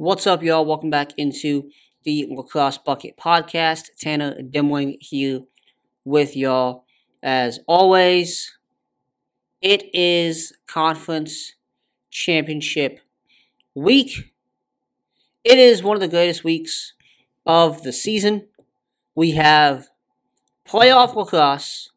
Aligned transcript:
What's 0.00 0.28
up, 0.28 0.44
y'all? 0.44 0.64
Welcome 0.64 0.90
back 0.90 1.10
into 1.16 1.72
the 2.04 2.24
Lacrosse 2.30 2.78
Bucket 2.78 3.16
Podcast. 3.16 3.86
Tanner 3.98 4.40
Dimling 4.40 4.96
here 5.00 5.40
with 6.04 6.36
y'all. 6.36 6.84
As 7.20 7.58
always, 7.66 8.56
it 9.60 9.92
is 9.92 10.52
conference 10.68 11.54
championship 12.12 13.00
week. 13.74 14.32
It 15.42 15.58
is 15.58 15.82
one 15.82 15.96
of 15.96 16.00
the 16.00 16.06
greatest 16.06 16.44
weeks 16.44 16.92
of 17.44 17.82
the 17.82 17.92
season. 17.92 18.46
We 19.16 19.32
have 19.32 19.88
playoff 20.64 21.16
lacrosse 21.16 21.90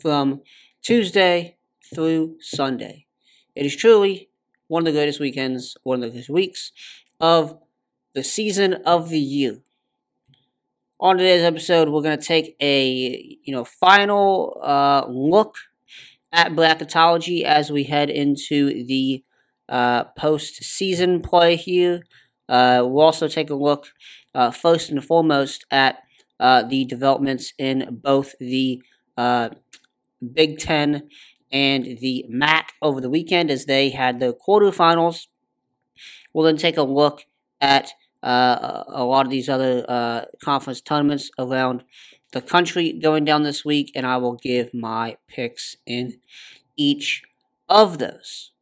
from 0.00 0.42
Tuesday 0.80 1.56
through 1.92 2.36
Sunday. 2.38 3.06
It 3.56 3.66
is 3.66 3.74
truly 3.74 4.30
one 4.68 4.82
of 4.86 4.94
the 4.94 4.96
greatest 5.00 5.18
weekends, 5.18 5.76
one 5.82 5.96
of 5.96 6.02
the 6.02 6.10
greatest 6.10 6.30
weeks 6.30 6.70
of 7.20 7.58
the 8.14 8.24
season 8.24 8.74
of 8.84 9.08
the 9.08 9.18
year. 9.18 9.58
On 10.98 11.18
today's 11.18 11.42
episode, 11.42 11.88
we're 11.88 12.02
going 12.02 12.18
to 12.18 12.24
take 12.24 12.56
a 12.60 13.38
you 13.42 13.52
know 13.52 13.64
final 13.64 14.58
uh, 14.62 15.04
look 15.08 15.56
at 16.32 16.52
bracketology 16.52 17.42
as 17.42 17.70
we 17.70 17.84
head 17.84 18.10
into 18.10 18.84
the 18.84 19.22
uh, 19.68 20.04
post-season 20.16 21.20
play 21.20 21.56
here. 21.56 22.02
Uh, 22.48 22.80
we'll 22.84 23.04
also 23.04 23.28
take 23.28 23.50
a 23.50 23.54
look 23.54 23.88
uh, 24.34 24.50
first 24.50 24.90
and 24.90 25.04
foremost 25.04 25.64
at 25.70 25.98
uh, 26.38 26.62
the 26.62 26.84
developments 26.84 27.52
in 27.58 28.00
both 28.02 28.34
the 28.38 28.82
uh, 29.16 29.50
Big 30.32 30.58
Ten 30.58 31.08
and 31.50 31.98
the 31.98 32.24
MAC 32.28 32.72
over 32.82 33.00
the 33.00 33.10
weekend 33.10 33.50
as 33.50 33.66
they 33.66 33.90
had 33.90 34.20
the 34.20 34.36
quarterfinals. 34.46 35.26
We'll 36.32 36.44
then 36.44 36.56
take 36.56 36.76
a 36.76 36.82
look 36.82 37.24
at 37.60 37.92
uh, 38.22 38.84
a 38.88 39.04
lot 39.04 39.26
of 39.26 39.30
these 39.30 39.48
other 39.48 39.84
uh, 39.88 40.24
conference 40.42 40.80
tournaments 40.80 41.30
around 41.38 41.84
the 42.32 42.40
country 42.40 42.92
going 42.92 43.24
down 43.24 43.42
this 43.42 43.64
week, 43.64 43.92
and 43.94 44.06
I 44.06 44.16
will 44.16 44.34
give 44.34 44.74
my 44.74 45.16
picks 45.28 45.76
in 45.86 46.18
each 46.76 47.22
of 47.68 47.98
those. 47.98 48.52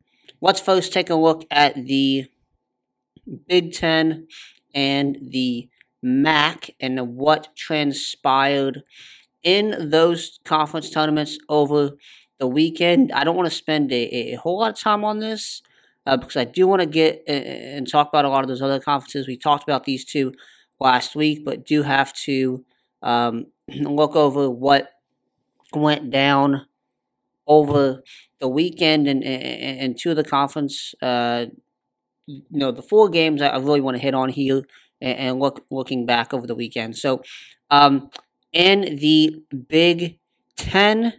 Let's 0.40 0.60
first 0.60 0.92
take 0.92 1.10
a 1.10 1.14
look 1.14 1.46
at 1.50 1.74
the 1.86 2.26
Big 3.48 3.72
Ten 3.72 4.28
and 4.74 5.16
the 5.20 5.68
MAC 6.02 6.70
and 6.78 7.16
what 7.16 7.56
transpired 7.56 8.82
in 9.42 9.90
those 9.90 10.40
conference 10.44 10.90
tournaments 10.90 11.38
over 11.48 11.92
the 12.38 12.46
weekend. 12.46 13.12
I 13.12 13.24
don't 13.24 13.36
want 13.36 13.48
to 13.50 13.56
spend 13.56 13.92
a, 13.92 14.32
a 14.32 14.34
whole 14.34 14.58
lot 14.58 14.72
of 14.72 14.78
time 14.78 15.04
on 15.04 15.20
this 15.20 15.62
uh, 16.06 16.16
because 16.16 16.36
I 16.36 16.44
do 16.44 16.66
want 16.66 16.80
to 16.80 16.86
get 16.86 17.22
and 17.26 17.88
talk 17.88 18.08
about 18.08 18.24
a 18.24 18.28
lot 18.28 18.44
of 18.44 18.48
those 18.48 18.62
other 18.62 18.80
conferences. 18.80 19.26
We 19.26 19.36
talked 19.36 19.64
about 19.64 19.84
these 19.84 20.04
two 20.04 20.34
last 20.80 21.16
week, 21.16 21.44
but 21.44 21.64
do 21.64 21.82
have 21.82 22.12
to 22.24 22.64
um, 23.02 23.46
look 23.68 24.16
over 24.16 24.50
what 24.50 24.90
went 25.74 26.10
down 26.10 26.66
over 27.46 28.02
the 28.38 28.48
weekend 28.48 29.06
and, 29.06 29.22
and, 29.24 29.80
and 29.80 29.98
two 29.98 30.10
of 30.10 30.16
the 30.16 30.24
conference. 30.24 30.94
Uh, 31.00 31.46
you 32.26 32.42
know, 32.50 32.72
the 32.72 32.82
four 32.82 33.08
games 33.08 33.42
I 33.42 33.56
really 33.58 33.80
want 33.80 33.96
to 33.96 34.02
hit 34.02 34.14
on 34.14 34.30
here 34.30 34.62
and, 35.00 35.18
and 35.18 35.40
look 35.40 35.64
looking 35.70 36.06
back 36.06 36.32
over 36.32 36.46
the 36.46 36.54
weekend. 36.54 36.96
So, 36.96 37.22
um, 37.70 38.10
in 38.52 38.96
the 38.96 39.42
Big 39.68 40.18
Ten, 40.56 41.14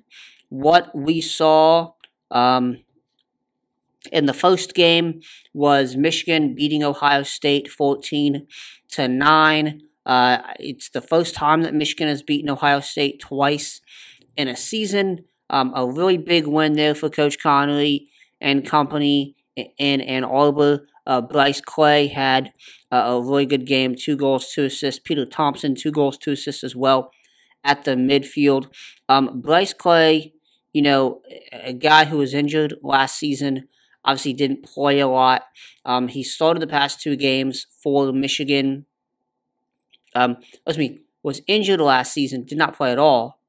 what 0.49 0.95
we 0.95 1.21
saw 1.21 1.93
um, 2.31 2.79
in 4.11 4.25
the 4.25 4.33
first 4.33 4.73
game 4.73 5.21
was 5.53 5.95
Michigan 5.95 6.55
beating 6.55 6.83
Ohio 6.83 7.23
State 7.23 7.69
14 7.69 8.47
to 8.91 9.07
9. 9.07 9.81
Uh, 10.05 10.37
it's 10.59 10.89
the 10.89 11.01
first 11.01 11.35
time 11.35 11.63
that 11.63 11.73
Michigan 11.73 12.07
has 12.07 12.21
beaten 12.21 12.49
Ohio 12.49 12.79
State 12.79 13.19
twice 13.19 13.81
in 14.37 14.47
a 14.47 14.55
season. 14.55 15.25
Um, 15.49 15.73
a 15.75 15.87
really 15.87 16.17
big 16.17 16.47
win 16.47 16.73
there 16.73 16.95
for 16.95 17.09
Coach 17.09 17.37
Conry 17.39 18.07
and 18.41 18.65
company 18.65 19.35
in 19.55 20.01
Ann 20.01 20.23
Arbor. 20.23 20.87
Uh, 21.07 21.21
Bryce 21.21 21.61
Clay 21.61 22.07
had 22.07 22.51
uh, 22.91 22.95
a 22.95 23.21
really 23.21 23.45
good 23.45 23.65
game, 23.65 23.95
two 23.95 24.15
goals, 24.15 24.51
two 24.51 24.65
assists. 24.65 24.99
Peter 24.99 25.25
Thompson, 25.25 25.75
two 25.75 25.91
goals, 25.91 26.17
two 26.17 26.31
assists 26.31 26.63
as 26.63 26.75
well 26.75 27.11
at 27.63 27.83
the 27.83 27.91
midfield. 27.91 28.67
Um, 29.07 29.41
Bryce 29.41 29.73
Clay, 29.73 30.33
you 30.73 30.81
know, 30.81 31.21
a 31.51 31.73
guy 31.73 32.05
who 32.05 32.17
was 32.17 32.33
injured 32.33 32.75
last 32.81 33.17
season, 33.17 33.67
obviously 34.05 34.33
didn't 34.33 34.63
play 34.63 34.99
a 34.99 35.07
lot. 35.07 35.43
Um, 35.83 36.07
he 36.07 36.23
started 36.23 36.61
the 36.61 36.67
past 36.67 37.01
two 37.01 37.15
games 37.15 37.67
for 37.83 38.13
Michigan. 38.13 38.85
Um, 40.13 40.37
excuse 40.65 40.77
me, 40.77 40.99
was 41.23 41.41
injured 41.47 41.81
last 41.81 42.13
season, 42.13 42.45
did 42.45 42.57
not 42.57 42.77
play 42.77 42.91
at 42.91 42.99
all. 42.99 43.41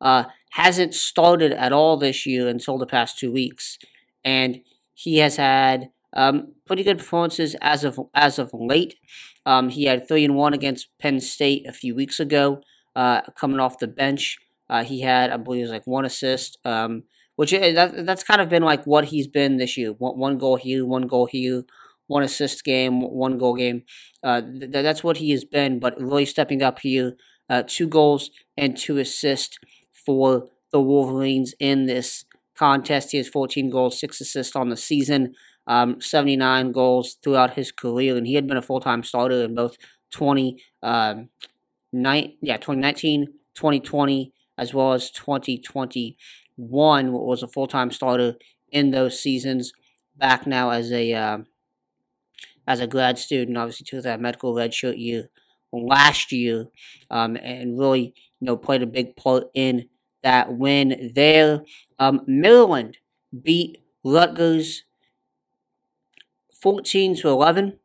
Uh, 0.00 0.24
hasn't 0.50 0.94
started 0.94 1.52
at 1.52 1.72
all 1.72 1.96
this 1.96 2.26
year 2.26 2.48
until 2.48 2.76
the 2.76 2.86
past 2.86 3.18
two 3.18 3.30
weeks, 3.30 3.78
and 4.24 4.60
he 4.94 5.18
has 5.18 5.36
had 5.36 5.90
um, 6.14 6.54
pretty 6.66 6.82
good 6.82 6.98
performances 6.98 7.54
as 7.60 7.84
of 7.84 8.00
as 8.14 8.38
of 8.38 8.50
late. 8.52 8.96
Um, 9.46 9.68
he 9.68 9.84
had 9.84 10.06
three 10.06 10.24
and 10.24 10.34
one 10.34 10.52
against 10.54 10.88
Penn 10.98 11.20
State 11.20 11.66
a 11.66 11.72
few 11.72 11.94
weeks 11.94 12.18
ago, 12.18 12.60
uh, 12.96 13.22
coming 13.38 13.60
off 13.60 13.78
the 13.78 13.86
bench. 13.86 14.38
Uh, 14.68 14.84
he 14.84 15.00
had, 15.00 15.30
I 15.30 15.36
believe, 15.36 15.60
it 15.60 15.64
was 15.64 15.70
like 15.70 15.86
one 15.86 16.04
assist, 16.04 16.58
um, 16.64 17.04
which 17.40 17.54
eh, 17.54 17.72
that, 17.72 18.04
that's 18.04 18.22
kind 18.22 18.42
of 18.42 18.50
been 18.50 18.62
like 18.62 18.84
what 18.84 19.06
he's 19.06 19.26
been 19.26 19.56
this 19.56 19.78
year. 19.78 19.92
One, 19.92 20.18
one 20.18 20.36
goal 20.36 20.56
here, 20.56 20.84
one 20.84 21.06
goal 21.06 21.24
here, 21.24 21.62
one 22.06 22.22
assist 22.22 22.62
game, 22.64 23.00
one 23.00 23.38
goal 23.38 23.54
game. 23.54 23.84
Uh, 24.22 24.42
th- 24.42 24.70
that's 24.70 25.02
what 25.02 25.16
he 25.16 25.30
has 25.30 25.46
been, 25.46 25.78
but 25.78 25.98
really 25.98 26.26
stepping 26.26 26.60
up 26.62 26.80
here. 26.80 27.16
Uh, 27.48 27.62
two 27.66 27.88
goals 27.88 28.28
and 28.58 28.76
two 28.76 28.98
assists 28.98 29.58
for 29.90 30.48
the 30.70 30.82
Wolverines 30.82 31.54
in 31.58 31.86
this 31.86 32.26
contest. 32.58 33.12
He 33.12 33.16
has 33.16 33.28
14 33.28 33.70
goals, 33.70 33.98
six 33.98 34.20
assists 34.20 34.54
on 34.54 34.68
the 34.68 34.76
season, 34.76 35.32
um, 35.66 35.98
79 35.98 36.72
goals 36.72 37.16
throughout 37.24 37.54
his 37.54 37.72
career, 37.72 38.18
and 38.18 38.26
he 38.26 38.34
had 38.34 38.46
been 38.46 38.58
a 38.58 38.62
full 38.62 38.80
time 38.80 39.02
starter 39.02 39.44
in 39.44 39.54
both 39.54 39.78
20, 40.12 40.62
um, 40.82 41.30
yeah, 41.90 42.58
2019, 42.58 43.28
2020, 43.54 44.34
as 44.58 44.74
well 44.74 44.92
as 44.92 45.10
2021 46.68 47.12
was 47.12 47.42
a 47.42 47.48
full 47.48 47.66
time 47.66 47.90
starter 47.90 48.34
in 48.70 48.90
those 48.90 49.20
seasons. 49.20 49.72
Back 50.16 50.46
now 50.46 50.70
as 50.70 50.92
a 50.92 51.12
uh, 51.12 51.38
as 52.66 52.80
a 52.80 52.86
grad 52.86 53.18
student, 53.18 53.56
obviously 53.56 53.84
took 53.84 54.04
that 54.04 54.20
medical 54.20 54.54
redshirt 54.54 54.98
year 54.98 55.30
last 55.72 56.32
year, 56.32 56.66
um, 57.10 57.36
and 57.36 57.78
really 57.78 58.14
you 58.40 58.46
know 58.46 58.56
played 58.56 58.82
a 58.82 58.86
big 58.86 59.16
part 59.16 59.44
in 59.54 59.88
that 60.22 60.52
win 60.56 61.12
there. 61.14 61.64
Um, 61.98 62.22
Maryland 62.26 62.98
beat 63.42 63.78
Rutgers 64.04 64.84
14 66.60 67.16
to 67.16 67.28
11. 67.28 67.78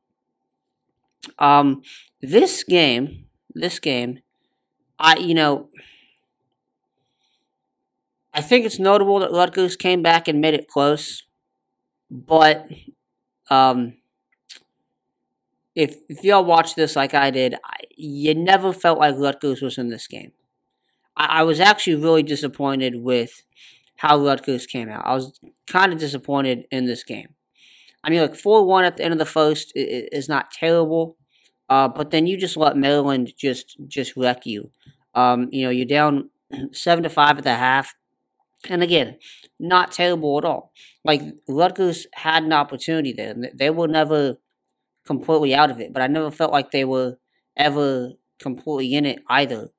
Um, 1.40 1.82
this 2.22 2.64
game, 2.64 3.26
this 3.54 3.80
game, 3.80 4.20
I, 5.00 5.18
you 5.18 5.34
know, 5.34 5.70
I 8.36 8.42
think 8.42 8.66
it's 8.66 8.80
notable 8.80 9.20
that 9.20 9.32
Rutgers 9.32 9.76
came 9.76 10.02
back 10.02 10.28
and 10.28 10.42
made 10.42 10.54
it 10.54 10.68
close, 10.68 11.24
but, 12.12 12.68
um, 13.50 13.96
if, 15.76 15.98
if 16.08 16.24
y'all 16.24 16.46
watch 16.46 16.76
this 16.76 16.96
like 16.96 17.14
I 17.14 17.32
did, 17.32 17.56
I, 17.56 17.78
you 17.96 18.34
never 18.36 18.74
felt 18.74 19.00
like 19.00 19.16
Rutgers 19.18 19.62
was 19.62 19.78
in 19.78 19.90
this 19.90 20.08
game. 20.08 20.32
I, 21.18 21.40
I 21.40 21.44
was 21.44 21.60
actually 21.60 21.96
really 21.96 22.24
disappointed 22.24 22.98
with 22.98 23.44
how 23.98 24.18
Rutgers 24.18 24.66
came 24.66 24.90
out. 24.90 25.06
I 25.06 25.14
was 25.14 25.40
kind 25.68 25.94
of 25.94 26.00
disappointed 26.00 26.66
in 26.72 26.86
this 26.86 27.04
game. 27.04 27.30
I 28.04 28.10
mean, 28.10 28.22
like 28.22 28.36
4 28.36 28.66
1 28.66 28.86
at 28.86 28.98
the 28.98 29.04
end 29.04 29.14
of 29.14 29.20
the 29.20 29.26
first 29.26 29.72
is 29.76 30.30
not 30.30 30.52
terrible, 30.52 31.18
uh, 31.70 31.88
but 31.88 32.12
then 32.12 32.28
you 32.28 32.38
just 32.38 32.56
let 32.58 32.78
Maryland 32.78 33.34
just 33.38 33.78
just 33.88 34.16
wreck 34.16 34.46
you. 34.46 34.70
Um, 35.16 35.50
you 35.52 35.64
know, 35.64 35.72
you're 35.72 35.86
down 35.86 36.30
7 36.72 37.04
to 37.04 37.10
5 37.10 37.38
at 37.40 37.44
the 37.44 37.56
half. 37.56 37.96
And 38.70 38.84
again, 38.84 39.18
not 39.60 39.92
terrible 39.92 40.38
at 40.38 40.46
all. 40.46 40.72
Like, 41.04 41.22
Rutgers 41.48 42.08
had 42.14 42.44
an 42.44 42.54
opportunity 42.54 43.14
there. 43.14 43.36
They 43.54 43.70
were 43.70 43.88
never 43.88 44.38
completely 45.06 45.54
out 45.54 45.72
of 45.72 45.80
it, 45.80 45.94
but 45.94 46.02
I 46.02 46.08
never 46.08 46.32
felt 46.32 46.52
like 46.52 46.72
they 46.72 46.86
were 46.86 47.18
ever 47.56 48.14
completely 48.40 48.96
in 48.96 49.06
it 49.06 49.20
either 49.30 49.70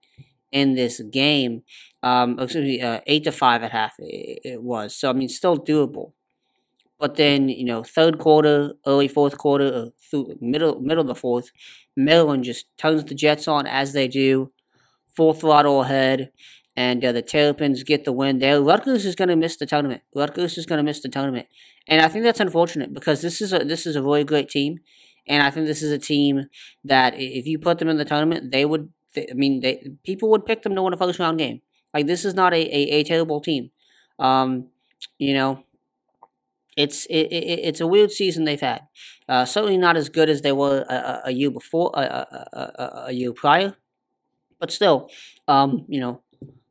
in 0.53 0.75
this 0.75 1.01
game. 1.11 1.63
Um, 2.03 2.39
excuse 2.39 2.65
me, 2.65 2.81
uh, 2.81 3.01
eight 3.07 3.25
to 3.25 3.33
five 3.33 3.63
at 3.63 3.73
half 3.73 3.95
it, 3.99 4.41
it, 4.45 4.63
was. 4.63 4.95
So 4.95 5.11
I 5.11 5.13
mean, 5.13 5.29
still 5.29 5.59
doable. 5.59 6.13
But 6.99 7.17
then 7.17 7.49
you 7.49 7.65
know, 7.65 7.83
third 7.83 8.19
quarter, 8.19 8.73
early 8.87 9.09
fourth 9.09 9.37
quarter, 9.37 9.67
uh, 9.67 9.87
through 10.11 10.37
middle 10.41 10.81
middle 10.81 11.03
of 11.03 11.09
the 11.09 11.15
fourth, 11.15 11.51
Maryland 11.97 12.45
just 12.45 12.67
turns 12.79 13.05
the 13.05 13.15
Jets 13.15 13.49
on 13.49 13.67
as 13.67 13.93
they 13.93 14.09
do, 14.09 14.53
full 15.15 15.35
throttle 15.35 15.83
ahead, 15.83 16.31
and 16.77 17.05
uh, 17.05 17.13
the 17.13 17.23
Terrapins 17.23 17.83
get 17.83 18.05
the 18.05 18.13
win 18.13 18.39
there. 18.39 18.61
Rutgers 18.61 19.07
is 19.07 19.15
going 19.15 19.29
to 19.29 19.37
miss 19.37 19.57
the 19.57 19.67
tournament. 19.67 20.03
Rutgers 20.15 20.59
is 20.59 20.67
going 20.67 20.79
to 20.79 20.83
miss 20.83 21.01
the 21.01 21.09
tournament, 21.09 21.47
and 21.89 22.03
I 22.03 22.09
think 22.09 22.25
that's 22.25 22.41
unfortunate 22.41 22.93
because 22.93 23.23
this 23.23 23.41
is 23.41 23.53
a 23.53 23.61
this 23.61 23.87
is 23.87 23.97
a 23.97 24.03
really 24.03 24.25
great 24.25 24.49
team, 24.49 24.79
And 25.27 25.43
I 25.43 25.51
think 25.51 25.67
this 25.67 25.83
is 25.83 25.93
a 25.93 25.99
team 25.99 26.47
that 26.85 27.15
if 27.17 27.47
you 27.47 27.59
put 27.59 27.79
them 27.79 27.89
in 27.89 27.97
the 27.97 28.05
tournament, 28.05 28.53
they 28.53 28.65
would. 28.65 28.93
I 29.17 29.33
mean, 29.33 29.61
they, 29.61 29.93
people 30.05 30.29
would 30.31 30.45
pick 30.45 30.63
them 30.63 30.75
to 30.75 30.83
win 30.83 30.93
a 30.93 30.97
first 30.97 31.19
round 31.19 31.39
game. 31.39 31.63
Like 31.95 32.07
this 32.07 32.25
is 32.27 32.35
not 32.35 32.53
a, 32.53 32.59
a, 32.59 33.01
a 33.01 33.05
terrible 33.05 33.41
team. 33.41 33.71
Um, 34.19 34.69
you 35.19 35.33
know, 35.33 35.65
it's 36.77 37.07
it, 37.07 37.33
it, 37.33 37.61
it's 37.69 37.81
a 37.81 37.87
weird 37.87 38.11
season 38.11 38.45
they've 38.45 38.61
had. 38.61 38.83
Uh, 39.29 39.45
certainly 39.45 39.79
not 39.79 39.97
as 39.97 40.09
good 40.09 40.29
as 40.29 40.43
they 40.43 40.53
were 40.53 40.85
a, 40.89 41.23
a 41.27 41.31
year 41.33 41.51
before, 41.51 41.91
a, 41.95 42.01
a, 42.01 43.05
a, 43.07 43.13
year 43.13 43.33
prior, 43.33 43.75
but 44.61 44.71
still, 44.71 45.11
um, 45.49 45.85
you 45.89 45.99
know, 45.99 46.23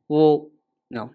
we'll 0.08 0.50
you 0.90 0.96
know 0.96 1.14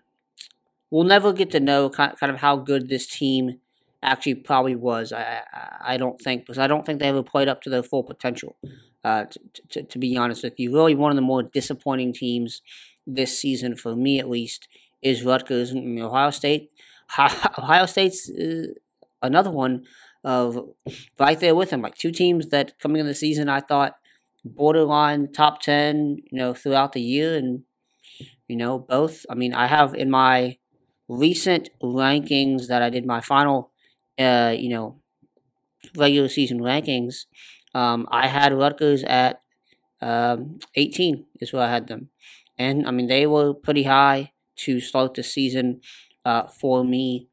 we'll 0.90 1.04
never 1.04 1.34
get 1.34 1.52
to 1.52 1.60
know 1.60 1.90
kind 1.90 2.16
of 2.22 2.38
how 2.38 2.58
good 2.58 2.90
this 2.90 3.08
team 3.08 3.60
actually 4.04 4.36
probably 4.36 4.76
was. 4.76 5.12
I 5.12 5.42
I, 5.54 5.94
I 5.94 5.98
don't 5.98 6.20
think 6.20 6.44
because 6.44 6.58
I 6.58 6.68
don't 6.68 6.86
think 6.86 7.00
they 7.00 7.08
ever 7.08 7.24
played 7.24 7.48
up 7.48 7.62
to 7.64 7.70
their 7.70 7.84
full 7.84 8.04
potential. 8.04 8.56
Uh, 9.04 9.26
to, 9.26 9.40
to, 9.70 9.84
to 9.84 9.98
be 9.98 10.16
honest 10.16 10.44
with 10.44 10.60
you, 10.60 10.72
really 10.72 10.94
one 10.94 11.12
of 11.12 11.16
the 11.16 11.24
more 11.24 11.42
disappointing 11.42 12.14
teams 12.14 12.62
this 13.08 13.40
season 13.40 13.76
for 13.76 13.96
me 13.96 14.20
at 14.20 14.30
least 14.30 14.68
is 15.02 15.24
Rutgers 15.24 15.72
and 15.72 16.00
Ohio 16.00 16.30
State. 16.30 16.72
Ohio 17.20 17.88
State's 17.88 18.30
uh, 18.30 18.68
another 19.22 19.50
one 19.52 19.86
of 20.24 20.60
right 21.20 21.40
there 21.40 21.56
with 21.56 21.72
them, 21.72 21.82
like 21.82 21.96
two 21.96 22.12
teams 22.12 22.48
that 22.50 22.78
coming 22.80 23.00
in 23.00 23.08
the 23.08 23.16
season 23.16 23.50
I 23.50 23.60
thought 23.60 23.96
borderline 24.46 25.32
top 25.32 25.62
ten, 25.62 26.18
you 26.32 26.38
know, 26.38 26.54
throughout 26.54 26.94
the 26.94 27.02
year, 27.02 27.36
and 27.36 27.64
you 28.52 28.58
know 28.58 28.80
both. 28.80 29.26
I 29.32 29.36
mean, 29.36 29.54
I 29.56 29.68
have 29.68 29.96
in 29.96 30.10
my 30.12 30.58
recent 31.10 31.70
rankings 31.84 32.68
that 32.68 32.82
I 32.84 32.90
did 32.92 33.06
my 33.06 33.22
final, 33.22 33.72
uh, 34.20 34.54
you 34.58 34.70
know, 34.70 34.88
regular 35.96 36.30
season 36.30 36.60
rankings. 36.60 37.26
Um, 37.74 38.08
I 38.12 38.28
had 38.28 38.54
Rutgers 38.54 39.04
at 39.04 39.42
um, 40.02 40.60
18 40.76 41.26
is 41.42 41.54
where 41.54 41.64
I 41.64 41.72
had 41.72 41.88
them, 41.88 42.10
and 42.58 42.88
I 42.88 42.92
mean 42.92 43.08
they 43.08 43.28
were 43.28 43.54
pretty 43.54 43.84
high 43.84 44.34
to 44.58 44.80
start 44.82 45.16
the 45.16 45.24
season 45.24 45.82
uh, 46.26 46.48
for 46.48 46.84
me 46.84 47.28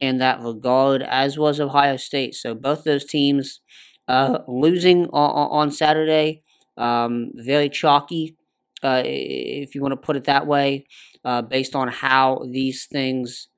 in 0.00 0.18
that 0.18 0.40
regard, 0.40 1.02
as 1.02 1.38
was 1.38 1.60
Ohio 1.60 1.96
State. 1.96 2.34
So 2.34 2.54
both 2.54 2.84
those 2.84 3.04
teams 3.04 3.60
uh, 4.08 4.40
losing 4.48 5.06
on, 5.08 5.48
on 5.50 5.70
Saturday, 5.70 6.42
um, 6.76 7.32
very 7.34 7.68
chalky, 7.68 8.36
uh, 8.84 9.02
if 9.04 9.74
you 9.74 9.82
want 9.82 9.92
to 9.92 9.96
put 9.96 10.16
it 10.16 10.24
that 10.24 10.46
way, 10.46 10.86
uh, 11.24 11.42
based 11.42 11.74
on 11.74 11.88
how 11.88 12.44
these 12.50 12.86
things, 12.86 13.48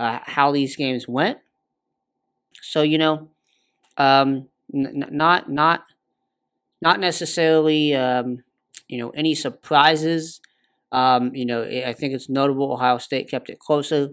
uh, 0.00 0.20
how 0.24 0.52
these 0.52 0.76
games 0.76 1.08
went. 1.08 1.38
So 2.62 2.82
you 2.82 2.98
know, 2.98 3.28
um, 3.98 4.48
n- 4.74 5.06
not 5.10 5.50
not 5.50 5.84
not 6.80 7.00
necessarily 7.00 7.94
um, 7.94 8.44
you 8.88 8.98
know 8.98 9.10
any 9.10 9.34
surprises. 9.34 10.40
Um, 10.92 11.34
you 11.34 11.44
know, 11.46 11.64
I 11.64 11.92
think 11.92 12.14
it's 12.14 12.28
notable 12.28 12.72
Ohio 12.72 12.98
State 12.98 13.28
kept 13.30 13.50
it 13.50 13.58
closer 13.58 14.10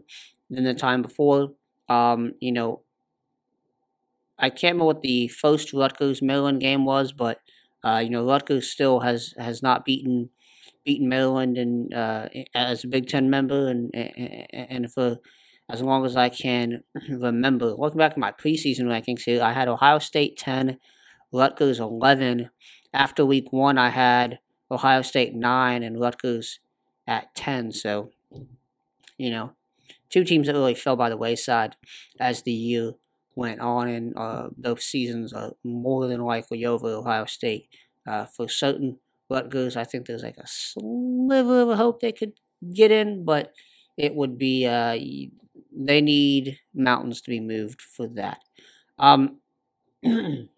than 0.50 0.64
the 0.64 0.74
time 0.74 1.02
before. 1.04 1.52
Um, 1.90 2.34
you 2.40 2.52
know, 2.52 2.82
I 4.38 4.50
can't 4.50 4.74
remember 4.74 4.86
what 4.86 5.02
the 5.02 5.28
first 5.28 5.74
Rutgers 5.74 6.22
Maryland 6.22 6.60
game 6.60 6.86
was, 6.86 7.14
but 7.14 7.40
uh, 7.84 7.98
you 8.04 8.10
know, 8.10 8.26
Rutgers 8.26 8.70
still 8.70 9.00
has 9.02 9.34
has 9.38 9.62
not 9.64 9.86
beaten 9.86 10.30
beaten 10.86 11.10
Maryland 11.10 11.58
and 11.58 11.94
uh, 11.94 12.30
as 12.54 12.84
a 12.84 12.88
Big 12.88 13.08
Ten 13.08 13.30
member, 13.30 13.68
and 13.68 13.92
and 13.94 14.92
for 14.92 15.18
as 15.70 15.82
long 15.82 16.06
as 16.06 16.16
I 16.16 16.30
can 16.30 16.84
remember. 17.10 17.68
Looking 17.78 18.00
back 18.00 18.14
at 18.14 18.18
my 18.18 18.32
preseason 18.32 18.86
rankings 18.86 19.24
here, 19.24 19.42
I 19.42 19.54
had 19.54 19.68
Ohio 19.68 20.00
State 20.00 20.38
ten, 20.38 20.78
Rutgers 21.32 21.80
eleven. 21.80 22.50
After 22.94 23.26
week 23.26 23.52
one, 23.52 23.78
I 23.78 23.90
had 23.90 24.40
Ohio 24.70 25.02
State 25.02 25.34
nine 25.34 25.84
and 25.84 26.00
Rutgers 26.00 26.60
at 27.08 27.36
10. 27.36 27.74
So, 27.74 28.12
you 29.18 29.30
know, 29.30 29.52
two 30.10 30.24
teams 30.24 30.48
that 30.48 30.54
really 30.54 30.76
fell 30.76 30.96
by 30.96 31.10
the 31.10 31.18
wayside 31.18 31.76
as 32.20 32.44
the 32.44 32.54
year 32.54 32.94
went 33.36 33.60
on, 33.60 33.88
and 33.88 34.14
uh, 34.18 34.50
seasons 34.78 35.34
are 35.34 35.54
more 35.64 36.08
than 36.08 36.22
likely 36.22 36.66
over 36.66 36.88
Ohio 36.88 37.26
State. 37.26 37.68
Uh, 38.08 38.26
for 38.26 38.48
certain, 38.48 38.98
Rutgers, 39.32 39.78
I 39.78 39.86
think 39.86 40.06
there's 40.06 40.24
like 40.24 40.38
a 40.38 40.46
sliver 40.46 41.62
of 41.62 41.70
a 41.70 41.78
hope 41.78 42.02
they 42.02 42.12
could 42.12 42.34
get 42.74 42.92
in, 42.92 43.24
but 43.24 43.54
it 43.98 44.14
would 44.14 44.38
be, 44.38 44.68
uh, 44.68 44.98
they 45.74 46.02
need 46.02 46.60
mountains 46.74 47.22
to 47.22 47.30
be 47.30 47.40
moved 47.40 47.82
for 47.82 48.08
that. 48.08 48.40
Um, 49.00 49.38
in 50.04 50.50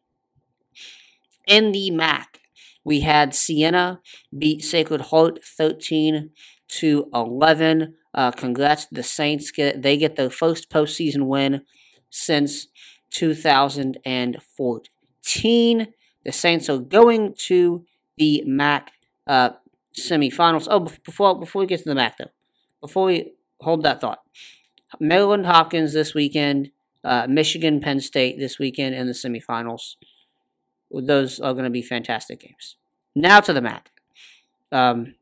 the 1.48 1.92
MAC, 1.92 2.40
we 2.84 3.02
had 3.02 3.36
Siena 3.36 4.02
beat 4.38 4.64
Sacred 4.64 5.02
Heart 5.02 5.44
13 5.44 6.32
to 6.80 7.10
11. 7.14 7.96
Uh, 8.14 8.32
congrats 8.32 8.86
to 8.86 8.96
the 8.96 9.04
Saints. 9.04 9.52
Get, 9.52 9.82
they 9.82 9.98
get 9.98 10.16
their 10.16 10.30
first 10.30 10.70
postseason 10.70 11.28
win 11.28 11.64
since 12.10 12.68
2014. 13.12 15.88
The 16.26 16.32
Saints 16.32 16.70
are 16.70 16.78
going 16.78 17.34
to 17.38 17.86
the 18.18 18.44
MAC 18.46 18.92
uh, 19.28 19.52
semifinals. 19.98 20.68
Oh, 20.70 20.80
before 20.80 21.40
before 21.40 21.62
we 21.62 21.68
get 21.68 21.80
to 21.84 21.90
the 21.90 21.96
MAC 21.96 22.18
though, 22.18 22.32
before 22.82 23.06
we 23.06 23.34
hold 23.62 23.84
that 23.84 24.02
thought, 24.02 24.20
Maryland 25.00 25.46
Hopkins 25.46 25.94
this 25.94 26.14
weekend, 26.14 26.72
uh, 27.04 27.28
Michigan 27.30 27.80
Penn 27.80 28.00
State 28.00 28.38
this 28.40 28.60
weekend 28.60 28.96
in 28.96 29.08
the 29.08 29.14
semifinals. 29.14 29.96
Those 30.92 31.40
are 31.40 31.54
going 31.54 31.66
to 31.66 31.72
be 31.72 31.82
fantastic 31.82 32.42
games. 32.42 32.78
Now 33.16 33.40
to 33.40 33.54
the 33.54 33.62
MAC. 33.62 33.90
Um, 34.72 35.16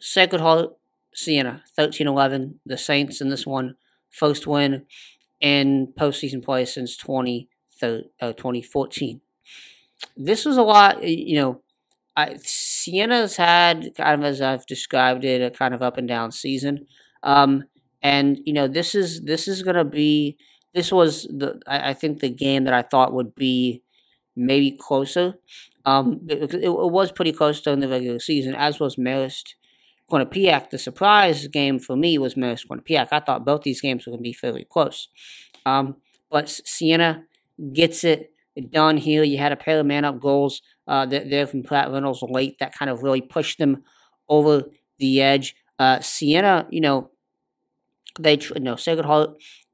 Sacred 0.00 0.40
Heart, 0.40 0.76
Siena, 1.14 1.62
13-11. 1.78 2.54
The 2.64 2.78
Saints 2.78 3.20
in 3.20 3.28
this 3.28 3.46
one, 3.46 3.76
first 4.08 4.46
win 4.46 4.86
in 5.40 5.92
postseason 5.98 6.42
play 6.42 6.64
since 6.64 6.96
20, 6.96 7.48
uh, 7.82 7.98
2014. 8.20 9.20
This 10.16 10.44
was 10.44 10.56
a 10.56 10.62
lot, 10.62 11.02
you 11.02 11.36
know, 11.36 11.62
I, 12.16 12.36
Siena's 12.42 13.36
had, 13.36 13.94
kind 13.96 14.20
of 14.20 14.24
as 14.24 14.40
I've 14.40 14.66
described 14.66 15.24
it, 15.24 15.42
a 15.42 15.50
kind 15.50 15.74
of 15.74 15.82
up 15.82 15.96
and 15.96 16.08
down 16.08 16.32
season. 16.32 16.86
Um, 17.22 17.64
and, 18.02 18.40
you 18.44 18.52
know, 18.52 18.66
this 18.68 18.94
is, 18.94 19.22
this 19.22 19.46
is 19.46 19.62
going 19.62 19.76
to 19.76 19.84
be, 19.84 20.36
this 20.74 20.92
was 20.92 21.24
the, 21.24 21.60
I, 21.66 21.90
I 21.90 21.94
think 21.94 22.20
the 22.20 22.30
game 22.30 22.64
that 22.64 22.74
I 22.74 22.82
thought 22.82 23.12
would 23.12 23.34
be 23.34 23.82
maybe 24.36 24.72
closer. 24.72 25.34
Um, 25.84 26.20
it, 26.28 26.54
it, 26.54 26.68
was 26.68 27.12
pretty 27.12 27.32
close 27.32 27.60
during 27.60 27.80
the 27.80 27.88
regular 27.88 28.18
season, 28.18 28.54
as 28.54 28.80
was 28.80 28.96
Marist 28.96 29.54
Quinnipiac. 30.10 30.70
The 30.70 30.78
surprise 30.78 31.46
game 31.48 31.78
for 31.78 31.96
me 31.96 32.18
was 32.18 32.34
Marist 32.34 32.66
Quinnipiac. 32.66 33.08
I 33.12 33.20
thought 33.20 33.44
both 33.44 33.62
these 33.62 33.80
games 33.80 34.06
were 34.06 34.10
going 34.10 34.20
to 34.20 34.28
be 34.28 34.32
fairly 34.32 34.66
close. 34.68 35.08
Um, 35.64 35.96
but 36.30 36.48
Siena 36.48 37.24
gets 37.72 38.04
it 38.04 38.32
done 38.70 38.96
here. 38.96 39.22
You 39.22 39.38
had 39.38 39.52
a 39.52 39.56
pair 39.56 39.80
of 39.80 39.86
man 39.86 40.04
up 40.04 40.20
goals 40.20 40.62
uh, 40.86 41.06
there 41.06 41.46
from 41.46 41.62
Pratt 41.62 41.90
Reynolds 41.90 42.22
late 42.22 42.56
that 42.58 42.74
kind 42.74 42.90
of 42.90 43.02
really 43.02 43.20
pushed 43.20 43.58
them 43.58 43.84
over 44.28 44.64
the 44.98 45.20
edge. 45.20 45.54
Uh, 45.78 46.00
Siena, 46.00 46.66
you 46.70 46.80
know, 46.80 47.10
they, 48.18 48.38
you 48.54 48.60
know, 48.60 48.76
Sacred 48.76 49.06
Heart 49.06 49.30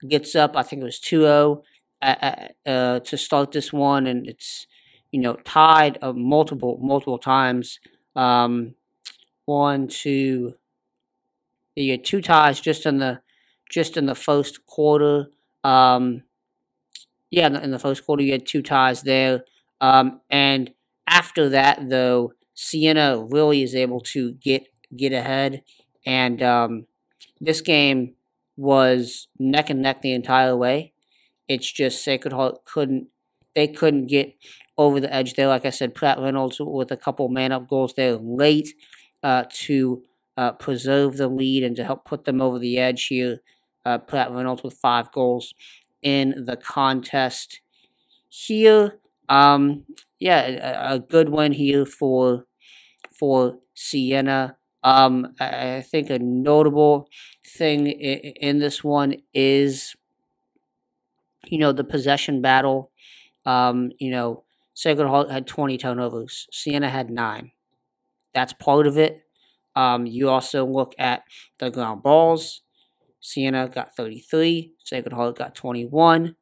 gets 0.09 0.35
up, 0.35 0.57
I 0.57 0.63
think 0.63 0.83
it 0.83 0.85
was 0.85 1.01
2 1.01 1.23
0 1.23 1.63
uh, 2.03 2.49
uh, 2.67 3.01
to 3.01 3.17
start 3.17 3.53
this 3.53 3.73
one, 3.73 4.07
and 4.07 4.27
it's 4.27 4.67
you 5.11 5.21
know 5.21 5.35
tied 5.45 5.99
uh, 6.03 6.13
multiple 6.13 6.79
multiple 6.81 7.19
times. 7.19 7.81
Um, 8.15 8.75
one, 9.47 9.89
two, 9.89 10.55
you 11.75 11.93
had 11.93 12.05
two 12.05 12.21
ties 12.21 12.61
just 12.61 12.87
in 12.87 12.99
the 12.99 13.21
just 13.71 13.97
in 13.97 14.07
the 14.07 14.15
first 14.15 14.67
quarter. 14.67 15.29
Um, 15.65 16.23
yeah, 17.31 17.47
in 17.63 17.71
the 17.71 17.79
first 17.79 18.05
quarter 18.05 18.23
you 18.23 18.33
had 18.33 18.47
two 18.47 18.63
ties 18.63 19.03
there, 19.03 19.45
um, 19.81 20.21
and 20.31 20.73
after 21.07 21.49
that 21.51 21.89
though, 21.89 22.33
Siena 22.55 23.25
really 23.31 23.63
is 23.63 23.75
able 23.75 24.01
to 24.01 24.33
get 24.33 24.69
get 24.97 25.13
ahead, 25.13 25.63
and 26.05 26.43
um, 26.43 26.87
this 27.41 27.61
game 27.61 28.15
was 28.57 29.29
neck 29.39 29.71
and 29.71 29.83
neck 29.83 30.03
the 30.03 30.13
entire 30.13 30.57
way. 30.57 30.93
It's 31.49 31.71
just 31.71 32.03
Sacred 32.03 32.33
Heart 32.33 32.65
couldn't 32.65 33.09
they 33.55 33.69
couldn't 33.69 34.07
get 34.07 34.35
over 34.79 35.01
the 35.01 35.13
edge 35.13 35.35
there. 35.35 35.49
Like 35.49 35.65
I 35.65 35.71
said, 35.71 35.95
Pratt 35.95 36.19
Reynolds 36.19 36.61
with 36.61 36.93
a 36.93 36.97
couple 36.97 37.29
man 37.29 37.53
up 37.53 37.69
goals 37.69 37.95
there 37.95 38.17
late 38.17 38.75
uh, 39.23 39.45
to 39.51 40.03
uh, 40.37 40.53
preserve 40.53 41.17
the 41.17 41.29
lead 41.29 41.65
and 41.65 41.75
to 41.77 41.85
help 41.85 42.05
put 42.05 42.25
them 42.25 42.41
over 42.41 42.59
the 42.59 42.79
edge 42.79 43.07
here. 43.07 43.41
Uh, 43.85 43.99
Pratt 43.99 44.33
Reynolds 44.33 44.63
with 44.63 44.75
five 44.75 45.11
goals 45.13 45.55
in 46.03 46.45
the 46.47 46.57
contest 46.57 47.61
here. 48.29 48.99
Um, 49.29 49.85
yeah, 50.19 50.91
a, 50.91 50.95
a, 50.95 50.99
good 51.01 51.29
one 51.29 51.53
here 51.53 51.85
for 51.85 52.47
for 53.13 53.59
Siena. 53.75 54.57
Um, 54.85 55.35
I, 55.41 55.77
I 55.77 55.83
think 55.83 56.11
a 56.11 56.19
notable 56.19 57.09
thing 57.45 57.89
in, 57.89 58.19
in 58.19 58.59
this 58.61 58.85
one 58.85 59.17
is 59.35 59.97
you 61.51 61.59
know, 61.59 61.73
the 61.73 61.85
possession 61.85 62.41
battle. 62.41 62.91
Um, 63.45 63.93
you 63.99 64.11
know, 64.11 64.45
Sacred 64.75 65.09
Heart 65.09 65.31
had 65.31 65.47
20 65.47 65.79
turnovers. 65.79 66.47
Siena 66.53 66.91
had 66.91 67.11
nine. 67.11 67.53
That's 68.35 68.53
part 68.53 68.87
of 68.87 68.99
it. 68.99 69.23
Um, 69.75 70.07
you 70.07 70.29
also 70.29 70.67
look 70.67 70.95
at 70.99 71.23
the 71.59 71.71
ground 71.71 72.03
balls. 72.03 72.63
Siena 73.27 73.69
got 73.69 73.97
33. 73.97 74.73
Sacred 74.85 75.13
Heart 75.13 75.39
got 75.39 75.55
21. 75.57 76.37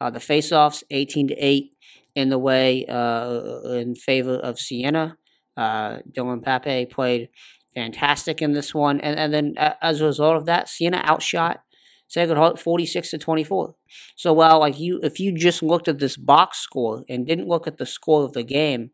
Uh, 0.00 0.08
the 0.08 0.18
faceoffs, 0.18 0.82
18 0.90 1.28
to 1.28 1.34
8 1.34 1.72
in 2.14 2.30
the 2.30 2.38
way 2.38 2.86
uh, 2.86 3.60
in 3.72 3.94
favor 3.94 4.36
of 4.36 4.58
Siena. 4.58 5.18
Uh, 5.54 5.98
Dylan 6.10 6.42
Pape 6.42 6.90
played 6.90 7.28
fantastic 7.74 8.40
in 8.40 8.54
this 8.54 8.74
one. 8.74 9.00
And, 9.00 9.18
and 9.18 9.34
then 9.34 9.54
uh, 9.58 9.74
as 9.82 10.00
a 10.00 10.06
result 10.06 10.36
of 10.36 10.46
that, 10.46 10.70
Siena 10.70 11.02
outshot 11.04 11.60
Sacred 12.08 12.38
Heart 12.38 12.58
46 12.58 13.10
to 13.10 13.18
24. 13.18 13.74
So 14.16 14.32
while 14.32 14.60
like 14.60 14.80
you 14.80 14.98
if 15.02 15.20
you 15.20 15.36
just 15.36 15.62
looked 15.62 15.88
at 15.88 15.98
this 15.98 16.16
box 16.16 16.58
score 16.58 17.04
and 17.06 17.26
didn't 17.26 17.48
look 17.48 17.66
at 17.66 17.76
the 17.76 17.84
score 17.84 18.24
of 18.24 18.32
the 18.32 18.42
game, 18.42 18.92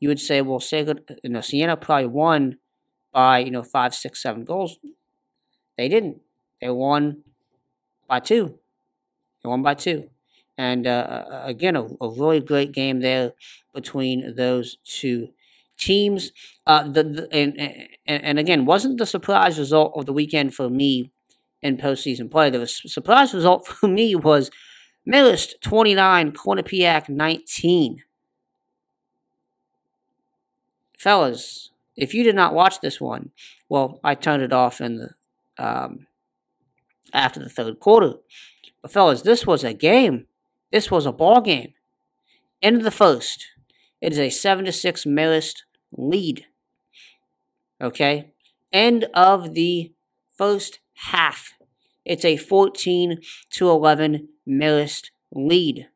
you 0.00 0.08
would 0.08 0.20
say, 0.20 0.40
well, 0.40 0.58
Sacred 0.58 1.02
you 1.22 1.28
know, 1.28 1.42
Siena 1.42 1.76
probably 1.76 2.06
won 2.06 2.56
by, 3.12 3.40
you 3.40 3.50
know, 3.50 3.62
five, 3.62 3.94
six, 3.94 4.22
seven 4.22 4.44
goals. 4.44 4.78
They 5.76 5.88
didn't. 5.88 6.22
They 6.60 6.70
won 6.70 7.22
by 8.08 8.20
two. 8.20 8.58
They 9.42 9.48
won 9.48 9.62
by 9.62 9.74
two. 9.74 10.10
And 10.56 10.86
uh, 10.86 11.42
again, 11.44 11.76
a, 11.76 11.84
a 12.00 12.10
really 12.10 12.40
great 12.40 12.72
game 12.72 13.00
there 13.00 13.32
between 13.72 14.34
those 14.34 14.78
two 14.84 15.28
teams. 15.78 16.32
Uh, 16.66 16.82
the, 16.82 17.04
the 17.04 17.28
and, 17.32 17.58
and, 17.58 18.24
and 18.24 18.38
again, 18.38 18.66
wasn't 18.66 18.98
the 18.98 19.06
surprise 19.06 19.58
result 19.58 19.92
of 19.94 20.06
the 20.06 20.12
weekend 20.12 20.54
for 20.54 20.68
me 20.68 21.12
in 21.62 21.76
postseason 21.76 22.30
play. 22.30 22.50
The 22.50 22.66
surprise 22.66 23.32
result 23.32 23.66
for 23.68 23.88
me 23.88 24.14
was 24.14 24.50
Marist 25.06 25.60
29, 25.62 26.32
Quinnipiac 26.32 27.08
19. 27.08 28.02
Fellas, 30.98 31.70
if 31.96 32.12
you 32.12 32.24
did 32.24 32.34
not 32.34 32.54
watch 32.54 32.80
this 32.80 33.00
one, 33.00 33.30
well, 33.68 34.00
I 34.02 34.16
turned 34.16 34.42
it 34.42 34.52
off 34.52 34.80
in 34.80 34.96
the 34.96 35.10
um, 35.56 36.07
after 37.12 37.40
the 37.40 37.48
third 37.48 37.80
quarter. 37.80 38.14
But 38.82 38.92
fellas, 38.92 39.22
this 39.22 39.46
was 39.46 39.64
a 39.64 39.72
game. 39.72 40.26
This 40.70 40.90
was 40.90 41.06
a 41.06 41.12
ball 41.12 41.40
game. 41.40 41.74
End 42.62 42.76
of 42.76 42.82
the 42.82 42.90
first. 42.90 43.46
It 44.00 44.12
is 44.12 44.18
a 44.18 44.30
seven 44.30 44.64
to 44.64 44.72
six 44.72 45.04
Marist 45.04 45.62
lead. 45.92 46.46
Okay. 47.80 48.32
End 48.72 49.06
of 49.14 49.54
the 49.54 49.92
first 50.36 50.80
half. 50.94 51.54
It's 52.04 52.24
a 52.24 52.36
14 52.36 53.20
to 53.50 53.70
11 53.70 54.28
Marist 54.48 55.10
lead. 55.32 55.88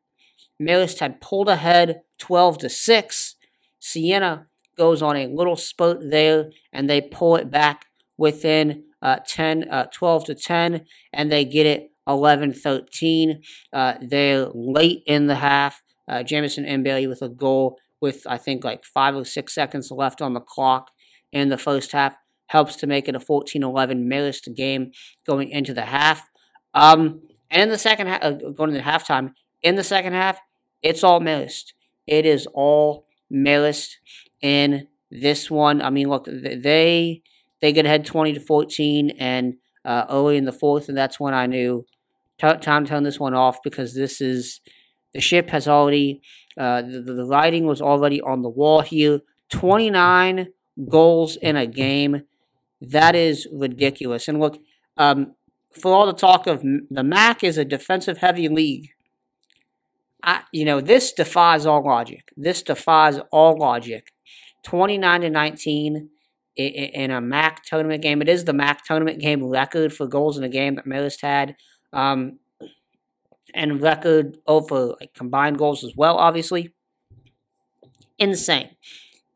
Marist 0.61 0.99
had 0.99 1.21
pulled 1.21 1.49
ahead 1.49 2.01
12 2.19 2.59
to 2.59 2.69
6. 2.69 3.35
Siena 3.79 4.47
goes 4.77 5.01
on 5.01 5.15
a 5.15 5.27
little 5.27 5.55
spurt 5.55 6.09
there 6.09 6.51
and 6.71 6.89
they 6.89 7.01
pull 7.01 7.35
it 7.35 7.51
back 7.51 7.87
within 8.17 8.83
uh, 9.03 9.17
10, 9.27 9.69
uh, 9.69 9.85
12 9.91 10.25
to 10.25 10.35
10, 10.35 10.85
and 11.11 11.31
they 11.31 11.45
get 11.45 11.67
it 11.67 11.91
11 12.07 12.53
13. 12.53 13.41
Uh, 13.71 13.93
they're 14.01 14.47
late 14.53 15.03
in 15.05 15.27
the 15.27 15.35
half. 15.35 15.83
Uh, 16.07 16.23
Jamison 16.23 16.65
Mbele 16.65 17.07
with 17.07 17.21
a 17.21 17.29
goal 17.29 17.77
with, 18.01 18.25
I 18.27 18.37
think, 18.37 18.63
like 18.63 18.83
five 18.83 19.15
or 19.15 19.25
six 19.25 19.53
seconds 19.53 19.91
left 19.91 20.21
on 20.21 20.33
the 20.33 20.41
clock 20.41 20.91
in 21.31 21.49
the 21.49 21.57
first 21.57 21.91
half 21.91 22.15
helps 22.47 22.75
to 22.77 22.87
make 22.87 23.07
it 23.07 23.15
a 23.15 23.19
14-11 23.19 24.05
Marist 24.05 24.53
game 24.55 24.91
going 25.25 25.49
into 25.49 25.73
the 25.73 25.85
half. 25.85 26.29
Um, 26.73 27.21
and 27.49 27.63
in 27.63 27.69
the 27.69 27.77
second 27.77 28.07
half, 28.07 28.23
uh, 28.23 28.31
going 28.31 28.73
into 28.73 28.87
halftime, 28.87 29.33
in 29.61 29.75
the 29.75 29.83
second 29.83 30.13
half, 30.13 30.39
it's 30.81 31.03
all 31.03 31.21
Marist. 31.21 31.73
It 32.05 32.25
is 32.25 32.47
all 32.53 33.07
Marist 33.31 33.95
in 34.41 34.87
this 35.09 35.49
one. 35.49 35.81
I 35.81 35.89
mean, 35.89 36.09
look, 36.09 36.25
they 36.25 37.21
they 37.63 37.71
get 37.71 37.85
ahead 37.85 38.05
20 38.05 38.33
to 38.33 38.41
14 38.41 39.11
and 39.11 39.53
uh, 39.85 40.03
early 40.09 40.35
in 40.35 40.43
the 40.43 40.51
fourth, 40.51 40.89
and 40.89 40.97
that's 40.97 41.17
when 41.17 41.33
I 41.33 41.45
knew 41.45 41.85
t- 42.37 42.57
time 42.57 42.83
to 42.83 42.89
turn 42.89 43.03
this 43.03 43.21
one 43.21 43.33
off 43.33 43.63
because 43.63 43.95
this 43.95 44.19
is 44.19 44.59
the 45.13 45.21
ship 45.21 45.49
has 45.51 45.65
already 45.65 46.21
uh, 46.57 46.81
the, 46.81 46.99
the 46.99 47.25
writing 47.25 47.65
was 47.65 47.81
already 47.81 48.19
on 48.19 48.41
the 48.41 48.49
wall 48.49 48.81
here. 48.81 49.21
29 49.49 50.49
goals 50.89 51.37
in 51.37 51.55
a 51.55 51.65
game 51.65 52.23
that 52.81 53.15
is 53.15 53.47
ridiculous. 53.49 54.27
And 54.27 54.41
look, 54.41 54.59
um, 54.97 55.35
for 55.71 55.93
all 55.93 56.05
the 56.05 56.11
talk 56.11 56.47
of 56.47 56.63
the 56.63 57.03
MAC 57.03 57.45
is 57.45 57.57
a 57.57 57.63
defensive 57.63 58.17
heavy 58.17 58.49
league, 58.49 58.89
I, 60.21 60.41
you 60.51 60.65
know, 60.65 60.81
this 60.81 61.13
defies 61.13 61.65
all 61.65 61.85
logic. 61.85 62.33
This 62.35 62.61
defies 62.61 63.19
all 63.31 63.57
logic. 63.57 64.11
29 64.63 65.21
to 65.21 65.29
19 65.29 66.09
in, 66.55 67.11
a 67.11 67.21
MAC 67.21 67.63
tournament 67.63 68.01
game. 68.01 68.21
It 68.21 68.29
is 68.29 68.45
the 68.45 68.53
MAC 68.53 68.83
tournament 68.85 69.19
game 69.19 69.43
record 69.43 69.93
for 69.93 70.07
goals 70.07 70.37
in 70.37 70.43
a 70.43 70.49
game 70.49 70.75
that 70.75 70.85
Marist 70.85 71.21
had. 71.21 71.55
Um, 71.91 72.39
and 73.53 73.81
record 73.81 74.37
over 74.47 74.95
like, 74.99 75.13
combined 75.13 75.57
goals 75.57 75.83
as 75.83 75.93
well, 75.95 76.17
obviously. 76.17 76.73
Insane. 78.17 78.71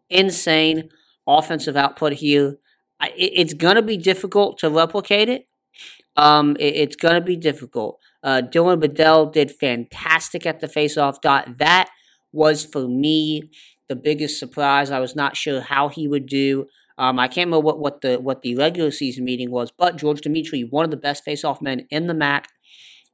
Insane 0.10 0.90
offensive 1.28 1.76
output 1.76 2.14
here 2.14 2.58
it's 3.00 3.54
going 3.54 3.76
to 3.76 3.82
be 3.82 3.98
difficult 3.98 4.58
to 4.60 4.70
replicate 4.70 5.30
it. 5.30 5.48
Um, 6.16 6.56
it, 6.60 6.76
it's 6.76 6.96
to 6.96 7.22
be 7.22 7.36
difficult. 7.36 8.00
Uh, 8.24 8.42
Dylan 8.44 8.80
Bedell 8.80 9.28
did 9.28 9.52
fantastic 9.52 10.46
at 10.46 10.60
the 10.60 10.68
faceoff 10.68 11.22
dot. 11.22 11.58
That 11.58 11.90
was 12.32 12.66
for 12.66 12.88
me 12.88 13.52
the 13.88 13.96
biggest 13.96 14.40
surprise. 14.40 14.92
I 14.92 15.00
was 15.00 15.16
not 15.16 15.38
sure 15.38 15.62
how 15.62 15.90
he 15.90 16.08
would 16.08 16.26
do. 16.26 16.68
Um, 16.98 17.20
I 17.20 17.28
can't 17.28 17.48
remember 17.48 17.60
what, 17.60 17.80
what 17.80 18.02
the 18.02 18.18
what 18.18 18.42
the 18.42 18.56
regular 18.56 18.92
season 18.92 19.26
meeting 19.26 19.52
was, 19.52 19.72
but 19.72 19.98
George 19.98 20.22
Dimitri, 20.22 20.64
one 20.64 20.86
of 20.86 20.92
the 20.92 20.98
best 20.98 21.26
faceoff 21.26 21.62
men 21.62 21.88
in 21.90 22.08
the 22.08 22.14
MAC, 22.14 22.50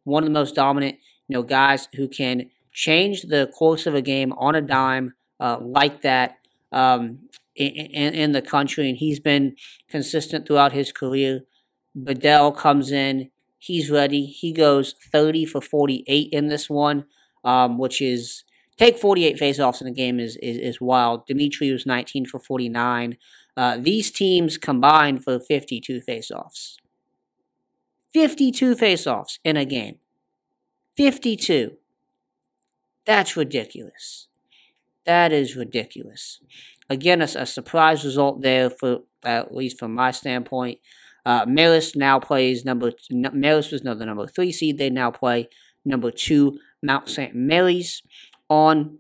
one 0.04 0.24
of 0.24 0.28
the 0.28 0.34
most 0.34 0.56
dominant, 0.56 0.96
you 1.28 1.36
know, 1.36 1.44
guys 1.44 1.90
who 1.96 2.08
can 2.08 2.50
change 2.72 3.24
the 3.24 3.52
course 3.58 3.86
of 3.86 3.94
a 3.94 4.02
game 4.02 4.34
on 4.34 4.56
a 4.56 4.62
dime 4.62 5.14
uh, 5.40 5.58
like 5.60 6.02
that. 6.02 6.38
Um, 6.72 7.20
in, 7.56 7.68
in, 7.68 8.14
in 8.14 8.32
the 8.32 8.42
country, 8.42 8.90
and 8.90 8.98
he's 8.98 9.20
been 9.20 9.56
consistent 9.90 10.48
throughout 10.48 10.72
his 10.72 10.92
career. 10.92 11.42
Bedell 11.96 12.52
comes 12.52 12.92
in, 12.92 13.30
he's 13.60 13.90
ready. 13.90 14.26
He 14.26 14.52
goes 14.52 14.96
30 15.12 15.46
for 15.46 15.62
48 15.62 16.30
in 16.32 16.48
this 16.48 16.70
one, 16.70 17.06
um, 17.44 17.78
which 17.78 18.02
is 18.02 18.44
take 18.78 18.98
48 18.98 19.38
faceoffs 19.38 19.82
in 19.82 19.88
a 19.88 19.92
game 19.92 20.20
is, 20.20 20.38
is, 20.38 20.58
is 20.58 20.82
wild. 20.82 21.26
Dimitri 21.28 21.72
was 21.72 21.86
19 21.86 22.26
for 22.26 22.40
49. 22.40 23.18
Uh, 23.56 23.78
these 23.80 24.12
teams 24.12 24.58
combined 24.58 25.24
for 25.24 25.40
52 25.40 26.02
faceoffs. 26.02 26.78
52 28.14 28.76
faceoffs 28.76 29.40
in 29.44 29.58
a 29.58 29.66
game. 29.66 29.98
52. 30.98 31.74
That's 33.06 33.36
ridiculous. 33.36 34.28
That 35.06 35.32
is 35.32 35.56
ridiculous. 35.56 36.40
Again, 36.90 37.22
a, 37.22 37.26
a 37.36 37.46
surprise 37.46 38.06
result 38.06 38.42
there 38.42 38.70
for 38.70 39.00
at 39.24 39.54
least 39.54 39.80
from 39.80 39.94
my 39.94 40.12
standpoint. 40.12 40.80
Uh, 41.26 41.46
Marist 41.46 41.96
now 41.96 42.20
plays 42.20 42.66
number. 42.66 42.92
Marist 43.12 43.72
was 43.72 43.82
another 43.82 44.06
number 44.06 44.28
three 44.28 44.52
seed. 44.52 44.78
They 44.78 44.90
now 44.90 45.12
play 45.12 45.50
number 45.86 46.12
two 46.12 46.60
Mount 46.82 47.10
St. 47.10 47.34
Mary's 47.34 48.04
on 48.50 49.00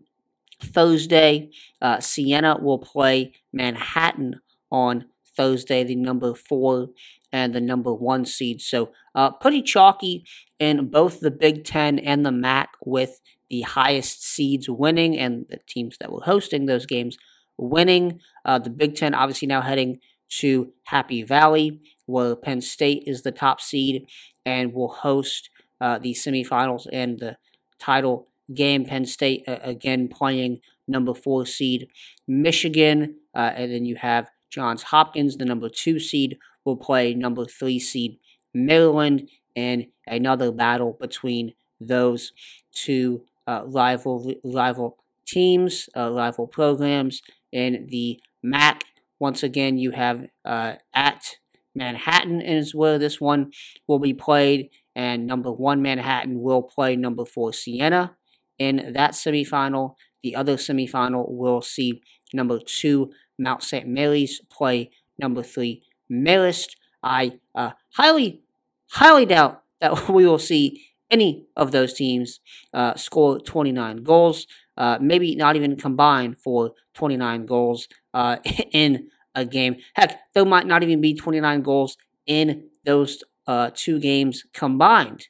Thursday. 0.62 1.50
Uh, 1.82 2.00
Siena 2.00 2.58
will 2.62 2.80
play 2.80 3.34
Manhattan 3.52 4.40
on 4.74 5.06
Thursday, 5.38 5.84
the 5.84 5.96
number 5.96 6.34
four 6.34 6.90
and 7.32 7.56
the 7.56 7.62
number 7.62 7.94
one 7.94 8.26
seed. 8.26 8.62
So 8.62 8.92
uh, 9.16 9.32
pretty 9.32 9.62
chalky 9.62 10.26
in 10.60 10.90
both 10.90 11.20
the 11.20 11.32
Big 11.32 11.64
Ten 11.64 11.98
and 12.00 12.26
the 12.26 12.32
MAC 12.32 12.70
with 12.86 13.22
the 13.50 13.62
highest 13.62 14.24
seeds 14.24 14.70
winning 14.70 15.18
and 15.18 15.46
the 15.50 15.60
teams 15.68 15.98
that 16.00 16.12
were 16.12 16.22
hosting 16.22 16.66
those 16.66 16.86
games 16.86 17.18
winning. 17.58 18.20
Uh, 18.44 18.60
the 18.60 18.70
Big 18.70 18.96
Ten 18.96 19.14
obviously 19.14 19.48
now 19.48 19.62
heading 19.62 20.00
to 20.40 20.74
Happy 20.86 21.24
Valley, 21.24 21.80
where 22.06 22.36
Penn 22.36 22.62
State 22.62 23.04
is 23.06 23.22
the 23.22 23.32
top 23.32 23.62
seed 23.62 24.08
and 24.46 24.74
will 24.74 24.90
host 24.90 25.50
uh, 25.80 26.00
the 26.00 26.14
semifinals 26.14 26.88
and 26.92 27.20
the 27.20 27.38
title 27.80 28.28
game. 28.54 28.86
Penn 28.86 29.06
State 29.06 29.44
uh, 29.48 29.60
again 29.62 30.08
playing 30.08 30.60
number 30.88 31.14
four 31.14 31.46
seed 31.46 31.88
Michigan, 32.28 33.16
uh, 33.36 33.52
and 33.56 33.72
then 33.72 33.86
you 33.86 33.96
have 33.96 34.30
Johns 34.54 34.84
Hopkins, 34.84 35.38
the 35.38 35.46
number 35.46 35.68
two 35.68 36.00
seed, 36.00 36.38
will 36.64 36.78
play 36.78 37.16
number 37.16 37.46
three 37.46 37.80
seed 37.80 38.20
Maryland, 38.54 39.30
and 39.56 39.88
another 40.06 40.52
battle 40.52 40.96
between 41.00 41.54
those 41.80 42.32
two 42.72 43.24
uh, 43.48 43.64
rival 43.66 44.34
rival 44.44 44.98
teams, 45.26 45.90
uh, 45.98 46.12
rival 46.12 46.48
programs 46.48 47.22
in 47.52 47.88
the 47.90 48.20
MAC. 48.44 48.84
Once 49.20 49.42
again, 49.42 49.78
you 49.78 49.92
have 49.92 50.28
uh, 50.46 50.74
at 50.94 51.38
Manhattan 51.76 52.42
is 52.42 52.76
where 52.76 53.00
this 53.00 53.20
one 53.20 53.52
will 53.88 54.00
be 54.00 54.14
played, 54.14 54.70
and 54.96 55.26
number 55.26 55.52
one 55.52 55.82
Manhattan 55.82 56.42
will 56.42 56.62
play 56.62 56.96
number 56.96 57.26
four 57.26 57.54
Siena 57.54 58.16
in 58.60 58.94
that 58.94 59.12
semifinal. 59.12 59.96
the 60.22 60.36
other 60.36 60.58
semifinal 60.58 61.26
will 61.28 61.62
see 61.62 62.02
number 62.34 62.60
two 62.60 63.12
Mount 63.38 63.64
St. 63.64 63.88
Mary's 63.88 64.42
play 64.50 64.92
number 65.18 65.44
three 65.44 65.84
Marist. 66.12 66.76
I 67.02 67.40
uh, 67.56 67.72
highly, 67.96 68.44
highly 68.92 69.26
doubt 69.26 69.64
that 69.82 70.10
we 70.10 70.26
will 70.26 70.40
see 70.40 70.88
any 71.12 71.46
of 71.56 71.72
those 71.72 71.94
teams 71.94 72.40
uh, 72.74 72.96
score 72.96 73.40
29 73.40 74.04
goals. 74.04 74.48
Uh, 74.76 74.98
maybe 75.00 75.36
not 75.36 75.56
even 75.56 75.76
combine 75.76 76.34
for 76.34 76.72
29 76.96 77.46
goals 77.46 77.88
uh, 78.14 78.38
in 78.72 79.10
a 79.36 79.46
game. 79.46 79.78
Heck, 79.94 80.20
there 80.34 80.46
might 80.46 80.66
not 80.66 80.82
even 80.82 81.02
be 81.02 81.14
29 81.14 81.62
goals 81.62 81.98
in 82.26 82.70
those 82.86 83.24
uh, 83.46 83.70
two 83.74 84.00
games 84.00 84.44
combined, 84.54 85.28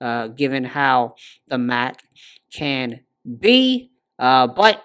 uh, 0.00 0.28
given 0.28 0.64
how 0.64 1.14
the 1.48 1.58
MAC 1.58 2.02
can 2.52 3.00
be. 3.40 3.90
But 4.18 4.84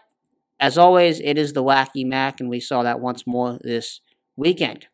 as 0.62 0.78
always, 0.78 1.20
it 1.20 1.40
is 1.40 1.54
the 1.54 1.64
wacky 1.64 2.06
Mac, 2.06 2.40
and 2.40 2.48
we 2.48 2.60
saw 2.60 2.84
that 2.84 3.00
once 3.00 3.26
more 3.26 3.58
this 3.64 4.00
weekend. 4.38 4.86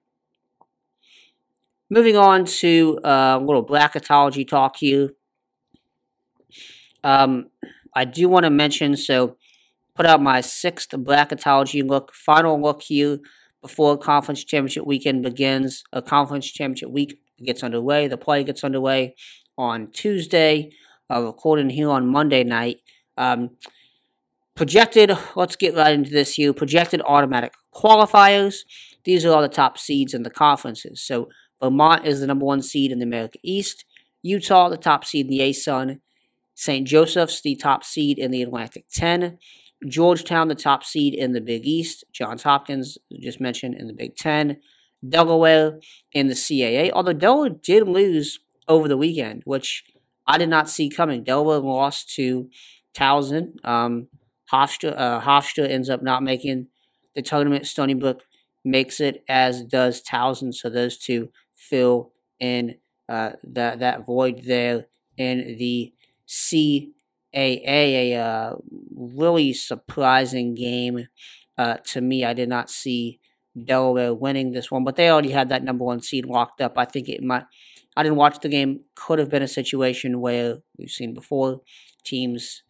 Moving 1.90 2.16
on 2.16 2.46
to 2.46 3.00
uh, 3.04 3.38
a 3.40 3.44
little 3.44 3.66
bracketology 3.66 4.48
talk 4.48 4.78
here. 4.78 5.10
Um, 7.04 7.50
I 7.94 8.06
do 8.06 8.30
want 8.30 8.46
to 8.46 8.50
mention, 8.50 8.96
so 8.96 9.36
put 9.94 10.06
out 10.06 10.22
my 10.22 10.40
sixth 10.40 10.92
bracketology 10.92 11.86
look, 11.86 12.14
final 12.14 12.62
look 12.62 12.84
here 12.84 13.20
before 13.62 13.98
conference 13.98 14.46
championship 14.46 14.86
weekend 14.86 15.22
begins. 15.22 15.84
A 15.92 16.02
conference 16.02 16.48
championship 16.48 16.92
week 16.92 17.20
gets 17.44 17.62
underway. 17.62 18.08
The 18.08 18.18
play 18.18 18.46
gets 18.46 18.64
underway 18.64 19.16
on 19.58 19.92
Tuesday. 19.92 20.72
Uh, 21.10 21.24
recording 21.24 21.70
here 21.70 21.90
on 21.90 22.08
Monday 22.08 22.44
night. 22.46 22.78
Um, 23.18 23.52
projected, 24.58 25.16
let's 25.36 25.56
get 25.56 25.76
right 25.76 25.94
into 25.94 26.10
this 26.10 26.34
here. 26.34 26.52
Projected 26.52 27.02
automatic 27.06 27.54
qualifiers. 27.74 28.66
These 29.06 29.24
are 29.24 29.32
all 29.32 29.42
the 29.42 29.48
top 29.48 29.78
seeds 29.78 30.14
in 30.14 30.24
the 30.24 30.30
conferences. 30.30 31.02
So 31.02 31.30
Vermont 31.62 32.06
is 32.06 32.20
the 32.20 32.28
number 32.28 32.46
one 32.46 32.62
seed 32.62 32.92
in 32.92 33.00
the 33.00 33.06
America 33.06 33.40
East. 33.44 33.86
Utah, 34.22 34.68
the 34.68 34.78
top 34.78 35.06
seed 35.06 35.28
in 35.28 35.32
the 35.32 35.40
ASUN. 35.40 36.00
St. 36.56 36.88
Joseph's, 36.88 37.40
the 37.42 37.56
top 37.56 37.84
seed 37.84 38.18
in 38.18 38.32
the 38.32 38.42
Atlantic 38.42 38.86
10. 38.92 39.38
Georgetown, 39.88 40.48
the 40.48 40.56
top 40.56 40.84
seed 40.84 41.14
in 41.14 41.34
the 41.34 41.42
Big 41.42 41.66
East. 41.66 42.04
Johns 42.12 42.42
Hopkins, 42.42 42.98
just 43.22 43.40
mentioned, 43.40 43.76
in 43.76 43.86
the 43.88 43.94
Big 43.94 44.16
10. 44.16 44.58
Delaware 45.08 45.80
in 46.12 46.28
the 46.28 46.34
CAA, 46.34 46.92
although 46.92 47.14
Delaware 47.14 47.50
did 47.50 47.88
lose 47.88 48.40
over 48.68 48.88
the 48.88 48.98
weekend, 48.98 49.44
which 49.46 49.84
I 50.26 50.40
did 50.40 50.50
not 50.50 50.68
see 50.68 50.90
coming. 50.90 51.24
Delaware 51.24 51.60
lost 51.60 52.14
to 52.16 52.50
Towson. 52.96 53.64
Um, 53.64 54.08
Hofstra, 54.52 54.94
uh, 54.98 55.22
Hofstra 55.22 55.70
ends 55.70 55.90
up 55.90 56.02
not 56.02 56.24
making 56.24 56.68
the 57.16 57.22
tournament. 57.22 57.68
Stony 57.68 57.94
Brook 57.94 58.24
makes 58.64 59.00
it, 59.00 59.24
as 59.28 59.64
does 59.64 60.02
Towson. 60.02 60.54
So 60.54 60.70
those 60.70 60.98
two 60.98 61.30
fill 61.54 62.12
in 62.40 62.76
uh, 63.10 63.32
that 63.44 63.80
that 63.80 64.06
void 64.06 64.44
there 64.46 64.88
in 65.18 65.56
the 65.58 65.94
CAA. 66.28 66.92
A 67.34 68.16
uh, 68.16 68.56
really 68.96 69.54
surprising 69.54 70.56
game 70.56 71.08
uh, 71.58 71.78
to 71.86 72.02
me. 72.02 72.24
I 72.24 72.34
did 72.34 72.50
not 72.50 72.70
see 72.70 73.20
Delaware 73.66 74.14
winning 74.14 74.52
this 74.52 74.70
one, 74.72 74.84
but 74.84 74.96
they 74.96 75.10
already 75.10 75.32
had 75.32 75.50
that 75.50 75.64
number 75.64 75.84
one 75.84 76.02
seed 76.02 76.26
locked 76.26 76.62
up. 76.62 76.78
I 76.78 76.86
think 76.86 77.10
it 77.10 77.24
might. 77.24 77.46
I 77.96 78.04
didn't 78.04 78.18
watch 78.18 78.40
the 78.40 78.50
game. 78.50 78.82
Could 78.96 79.20
have 79.20 79.30
been 79.30 79.42
a 79.42 79.48
situation 79.48 80.22
where 80.22 80.58
we've 80.78 80.90
seen 80.90 81.14
before 81.14 81.62
teams, 82.04 82.64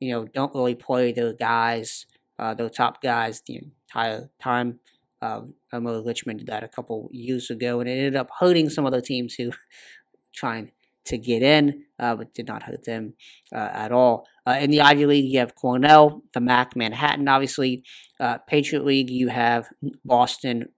you 0.00 0.12
know, 0.12 0.26
don't 0.26 0.54
really 0.54 0.74
play 0.74 1.12
their 1.12 1.32
guys, 1.32 2.06
uh, 2.38 2.54
their 2.54 2.68
top 2.68 3.02
guys 3.02 3.42
the 3.46 3.60
entire 3.62 4.30
time. 4.42 4.80
Um, 5.22 5.54
I 5.72 5.78
Richmond 5.78 6.40
did 6.40 6.48
that 6.48 6.62
a 6.62 6.68
couple 6.68 7.08
years 7.12 7.50
ago, 7.50 7.80
and 7.80 7.88
it 7.88 7.92
ended 7.92 8.16
up 8.16 8.28
hurting 8.38 8.68
some 8.68 8.86
other 8.86 9.00
teams 9.00 9.34
who 9.34 9.52
trying 10.34 10.72
to 11.06 11.16
get 11.16 11.42
in, 11.42 11.84
uh, 11.98 12.16
but 12.16 12.34
did 12.34 12.46
not 12.46 12.64
hurt 12.64 12.84
them 12.84 13.14
uh, 13.54 13.70
at 13.72 13.92
all. 13.92 14.26
Uh, 14.46 14.58
in 14.60 14.70
the 14.70 14.80
Ivy 14.80 15.06
League, 15.06 15.32
you 15.32 15.38
have 15.38 15.54
Cornell, 15.54 16.22
the 16.34 16.40
MAC, 16.40 16.76
Manhattan, 16.76 17.28
obviously. 17.28 17.82
Uh, 18.20 18.38
Patriot 18.38 18.84
League, 18.84 19.10
you 19.10 19.28
have 19.28 19.68
Boston. 20.04 20.68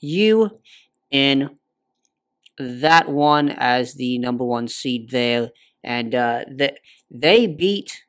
U 0.00 0.50
in 1.10 1.58
that 2.58 3.08
one 3.08 3.48
as 3.48 3.94
the 3.94 4.18
number 4.18 4.44
one 4.44 4.68
seed 4.68 5.10
there, 5.10 5.50
and 5.82 6.14
uh, 6.14 6.44
the, 6.48 6.74
they 7.14 7.46
beat 7.46 8.04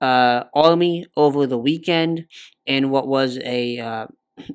uh, 0.00 0.44
Army 0.54 1.06
over 1.16 1.46
the 1.46 1.58
weekend 1.58 2.26
in 2.66 2.90
what 2.90 3.08
was 3.08 3.38
a 3.38 3.78
uh, 3.78 4.06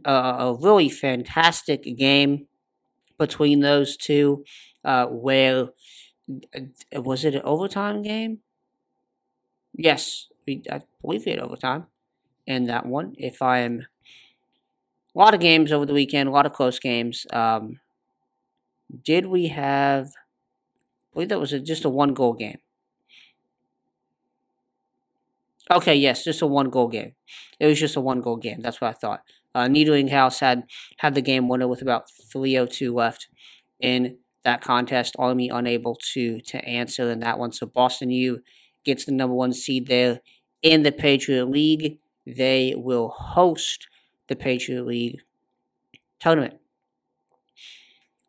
a, 0.06 0.56
really 0.60 0.90
fantastic 0.90 1.84
game 1.98 2.48
between 3.20 3.62
those 3.62 3.98
two, 3.98 4.44
uh, 4.86 5.08
where 5.08 5.70
uh, 6.56 7.02
was 7.02 7.26
it 7.26 7.36
an 7.36 7.42
overtime 7.44 8.02
game? 8.02 8.40
Yes, 9.78 10.28
I 10.48 10.82
believe 11.02 11.26
we 11.26 11.32
had 11.32 11.40
overtime 11.40 11.86
in 12.48 12.66
that 12.66 12.86
one. 12.86 13.16
If 13.18 13.42
I 13.42 13.60
am 13.60 13.88
a 15.16 15.20
lot 15.20 15.34
of 15.34 15.40
games 15.40 15.72
over 15.72 15.86
the 15.86 15.94
weekend, 15.94 16.30
a 16.30 16.32
lot 16.32 16.46
of 16.46 16.54
close 16.54 16.80
games. 16.80 17.26
Um, 17.32 17.80
did 19.04 19.26
we 19.26 19.48
have? 19.48 20.08
I 20.08 21.13
believe 21.13 21.30
that 21.30 21.40
was 21.40 21.54
a, 21.54 21.60
just 21.60 21.86
a 21.86 21.90
one 21.90 22.13
goal 22.13 22.34
game. 22.34 22.60
Okay, 25.70 25.96
yes, 25.96 26.24
just 26.24 26.42
a 26.42 26.48
one 26.48 26.70
goal 26.70 26.88
game. 26.88 27.14
It 27.60 27.68
was 27.68 27.80
just 27.80 27.96
a 27.96 28.02
one 28.02 28.22
goal 28.22 28.38
game. 28.38 28.62
That's 28.62 28.80
what 28.80 28.90
I 28.90 28.94
thought. 28.94 29.22
Uh, 29.54 29.68
Needling 29.68 30.10
House 30.10 30.40
had 30.40 30.64
had 31.00 31.16
the 31.16 31.22
game 31.22 31.48
winner 31.48 31.68
with 31.68 31.82
about 31.82 32.06
3:02 32.34 32.94
left 32.94 33.28
in 33.80 34.18
that 34.44 34.62
contest. 34.62 35.16
Army 35.20 35.50
unable 35.50 35.96
to 36.14 36.40
to 36.42 36.64
answer 36.64 37.12
in 37.12 37.20
that 37.20 37.40
one. 37.40 37.52
So 37.52 37.66
Boston 37.66 38.12
U 38.12 38.42
gets 38.86 39.06
the 39.06 39.12
number 39.12 39.36
one 39.36 39.52
seed 39.52 39.88
there 39.88 40.22
in 40.62 40.84
the 40.84 40.92
Patriot 40.92 41.46
League. 41.46 42.00
They 42.26 42.74
will 42.78 43.10
host 43.10 43.88
the 44.28 44.36
Patriot 44.36 44.86
League 44.86 45.20
tournament. 46.20 46.56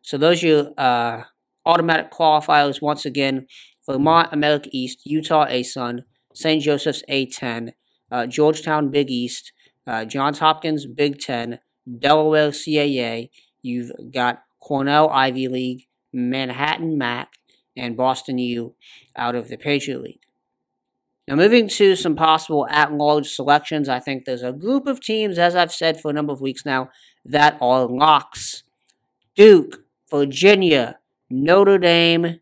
So 0.02 0.16
those 0.16 0.42
are 0.42 0.46
your 0.46 0.72
uh, 0.78 1.24
automatic 1.66 2.10
qualifiers 2.10 2.80
once 2.80 3.04
again. 3.04 3.46
Vermont, 3.86 4.28
America 4.32 4.68
East, 4.72 5.00
Utah, 5.04 5.46
ASUN, 5.46 6.04
St. 6.38 6.62
Joseph's 6.62 7.02
A10, 7.10 7.72
uh, 8.12 8.24
Georgetown 8.26 8.90
Big 8.90 9.10
East, 9.10 9.52
uh, 9.88 10.04
Johns 10.04 10.38
Hopkins 10.38 10.86
Big 10.86 11.18
Ten, 11.18 11.58
Delaware 11.98 12.50
CAA. 12.50 13.30
You've 13.60 13.90
got 14.12 14.44
Cornell 14.60 15.10
Ivy 15.10 15.48
League, 15.48 15.88
Manhattan 16.12 16.96
MAC, 16.96 17.32
and 17.76 17.96
Boston 17.96 18.38
U 18.38 18.76
out 19.16 19.34
of 19.34 19.48
the 19.48 19.56
Patriot 19.56 20.00
League. 20.00 20.20
Now, 21.26 21.34
moving 21.34 21.66
to 21.70 21.96
some 21.96 22.14
possible 22.14 22.68
at 22.70 22.92
large 22.92 23.28
selections, 23.28 23.88
I 23.88 23.98
think 23.98 24.24
there's 24.24 24.44
a 24.44 24.52
group 24.52 24.86
of 24.86 25.00
teams, 25.00 25.38
as 25.40 25.56
I've 25.56 25.72
said 25.72 26.00
for 26.00 26.08
a 26.08 26.14
number 26.14 26.32
of 26.32 26.40
weeks 26.40 26.64
now, 26.64 26.90
that 27.24 27.58
are 27.60 27.84
locks 27.84 28.62
Duke, 29.34 29.82
Virginia, 30.08 31.00
Notre 31.28 31.78
Dame, 31.78 32.38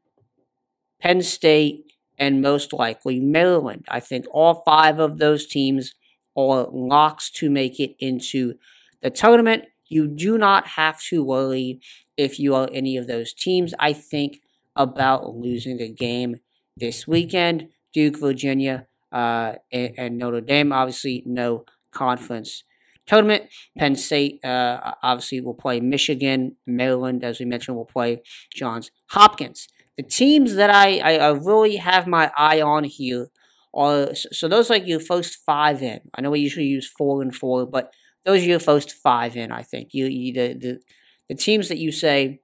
Penn 1.01 1.23
State, 1.23 1.86
and 2.19 2.43
most 2.43 2.73
likely 2.73 3.21
Maryland. 3.21 3.85
I 3.89 4.01
think 4.01 4.27
all 4.31 4.63
five 4.65 4.99
of 4.99 5.19
those 5.19 5.47
teams 5.47 5.95
are 6.37 6.69
locks 6.71 7.31
to 7.31 7.51
make 7.51 7.81
it 7.81 7.97
into 7.99 8.55
the 9.03 9.11
tournament. 9.11 9.65
You 9.89 10.09
do 10.09 10.37
not 10.37 10.67
have 10.69 11.01
to 11.05 11.25
worry 11.25 11.81
if 12.17 12.39
you 12.39 12.55
are 12.55 12.69
any 12.73 12.97
of 12.97 13.07
those 13.07 13.33
teams. 13.33 13.75
I 13.79 13.93
think 13.93 14.41
about 14.75 15.37
losing 15.37 15.81
a 15.81 15.89
game 15.89 16.37
this 16.77 17.07
weekend. 17.07 17.69
Duke, 17.93 18.19
Virginia, 18.19 18.87
uh, 19.13 19.55
and, 19.73 19.95
and, 19.97 20.19
Notre 20.19 20.41
Dame, 20.41 20.73
obviously, 20.73 21.23
no 21.25 21.65
conference 21.93 22.65
tournament. 23.07 23.45
Penn 23.79 23.97
State, 23.97 24.45
uh, 24.45 24.95
obviously, 25.03 25.41
will 25.41 25.55
play 25.55 25.81
Michigan. 25.81 26.57
Maryland, 26.67 27.25
as 27.25 27.39
we 27.39 27.47
mentioned, 27.47 27.77
will 27.77 27.87
play 27.87 28.23
Johns 28.53 28.91
Hopkins 29.11 29.69
the 29.97 30.03
teams 30.03 30.55
that 30.55 30.71
I, 30.71 30.99
I, 30.99 31.17
I 31.17 31.29
really 31.31 31.77
have 31.77 32.07
my 32.07 32.31
eye 32.37 32.61
on 32.61 32.85
here 32.85 33.29
are 33.75 34.15
so 34.15 34.49
those 34.49 34.71
like 34.71 34.87
your 34.87 35.01
first 35.01 35.37
five 35.45 35.83
in. 35.83 36.01
I 36.15 36.21
know 36.21 36.31
we 36.31 36.41
usually 36.41 36.67
use 36.67 36.89
four 36.89 37.23
and 37.23 37.35
four, 37.35 37.67
but 37.67 37.93
those 38.25 38.43
are 38.43 38.47
your 38.47 38.61
first 38.61 38.93
five 38.93 39.37
in. 39.37 39.53
I 39.53 39.63
think 39.63 39.93
you, 39.93 40.07
you 40.07 40.33
the, 40.33 40.55
the 40.55 40.81
the 41.29 41.35
teams 41.35 41.69
that 41.69 41.79
you 41.79 41.93
say, 41.93 42.41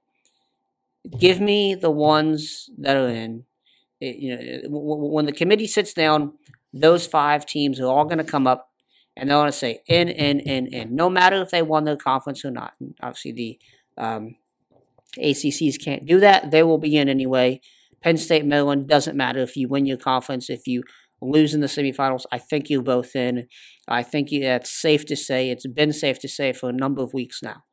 give 1.17 1.39
me 1.39 1.75
the 1.75 1.91
ones 1.91 2.69
that 2.77 2.97
are 2.97 3.07
in. 3.07 3.45
It, 3.99 4.17
you 4.17 4.35
know, 4.35 4.69
when 4.69 5.25
the 5.25 5.31
committee 5.31 5.67
sits 5.67 5.93
down, 5.93 6.33
those 6.73 7.07
five 7.07 7.45
teams 7.45 7.79
are 7.79 7.87
all 7.87 8.05
going 8.05 8.17
to 8.17 8.23
come 8.23 8.45
up, 8.45 8.69
and 9.15 9.29
they're 9.29 9.37
going 9.37 9.47
to 9.47 9.57
say 9.57 9.81
in, 9.87 10.09
in, 10.09 10.39
in, 10.41 10.67
in, 10.67 10.95
no 10.95 11.09
matter 11.09 11.41
if 11.41 11.51
they 11.51 11.61
won 11.61 11.85
their 11.85 11.95
conference 11.95 12.43
or 12.43 12.51
not. 12.51 12.73
And 12.79 12.95
obviously, 13.01 13.31
the 13.31 13.59
um, 13.97 14.35
ACCs 15.19 15.83
can't 15.83 16.05
do 16.05 16.19
that. 16.19 16.51
They 16.51 16.63
will 16.63 16.77
be 16.77 16.97
in 16.97 17.09
anyway. 17.09 17.61
Penn 18.01 18.17
State, 18.17 18.45
Maryland 18.45 18.87
doesn't 18.87 19.15
matter 19.15 19.39
if 19.39 19.55
you 19.55 19.67
win 19.67 19.85
your 19.85 19.97
conference, 19.97 20.49
if 20.49 20.67
you 20.67 20.83
lose 21.21 21.53
in 21.53 21.61
the 21.61 21.67
semifinals. 21.67 22.25
I 22.31 22.37
think 22.37 22.69
you're 22.69 22.81
both 22.81 23.15
in. 23.15 23.47
I 23.87 24.03
think 24.03 24.29
that's 24.31 24.69
safe 24.69 25.05
to 25.05 25.15
say. 25.15 25.49
It's 25.49 25.67
been 25.67 25.93
safe 25.93 26.19
to 26.19 26.27
say 26.27 26.53
for 26.53 26.69
a 26.69 26.73
number 26.73 27.01
of 27.01 27.13
weeks 27.13 27.41
now. 27.41 27.63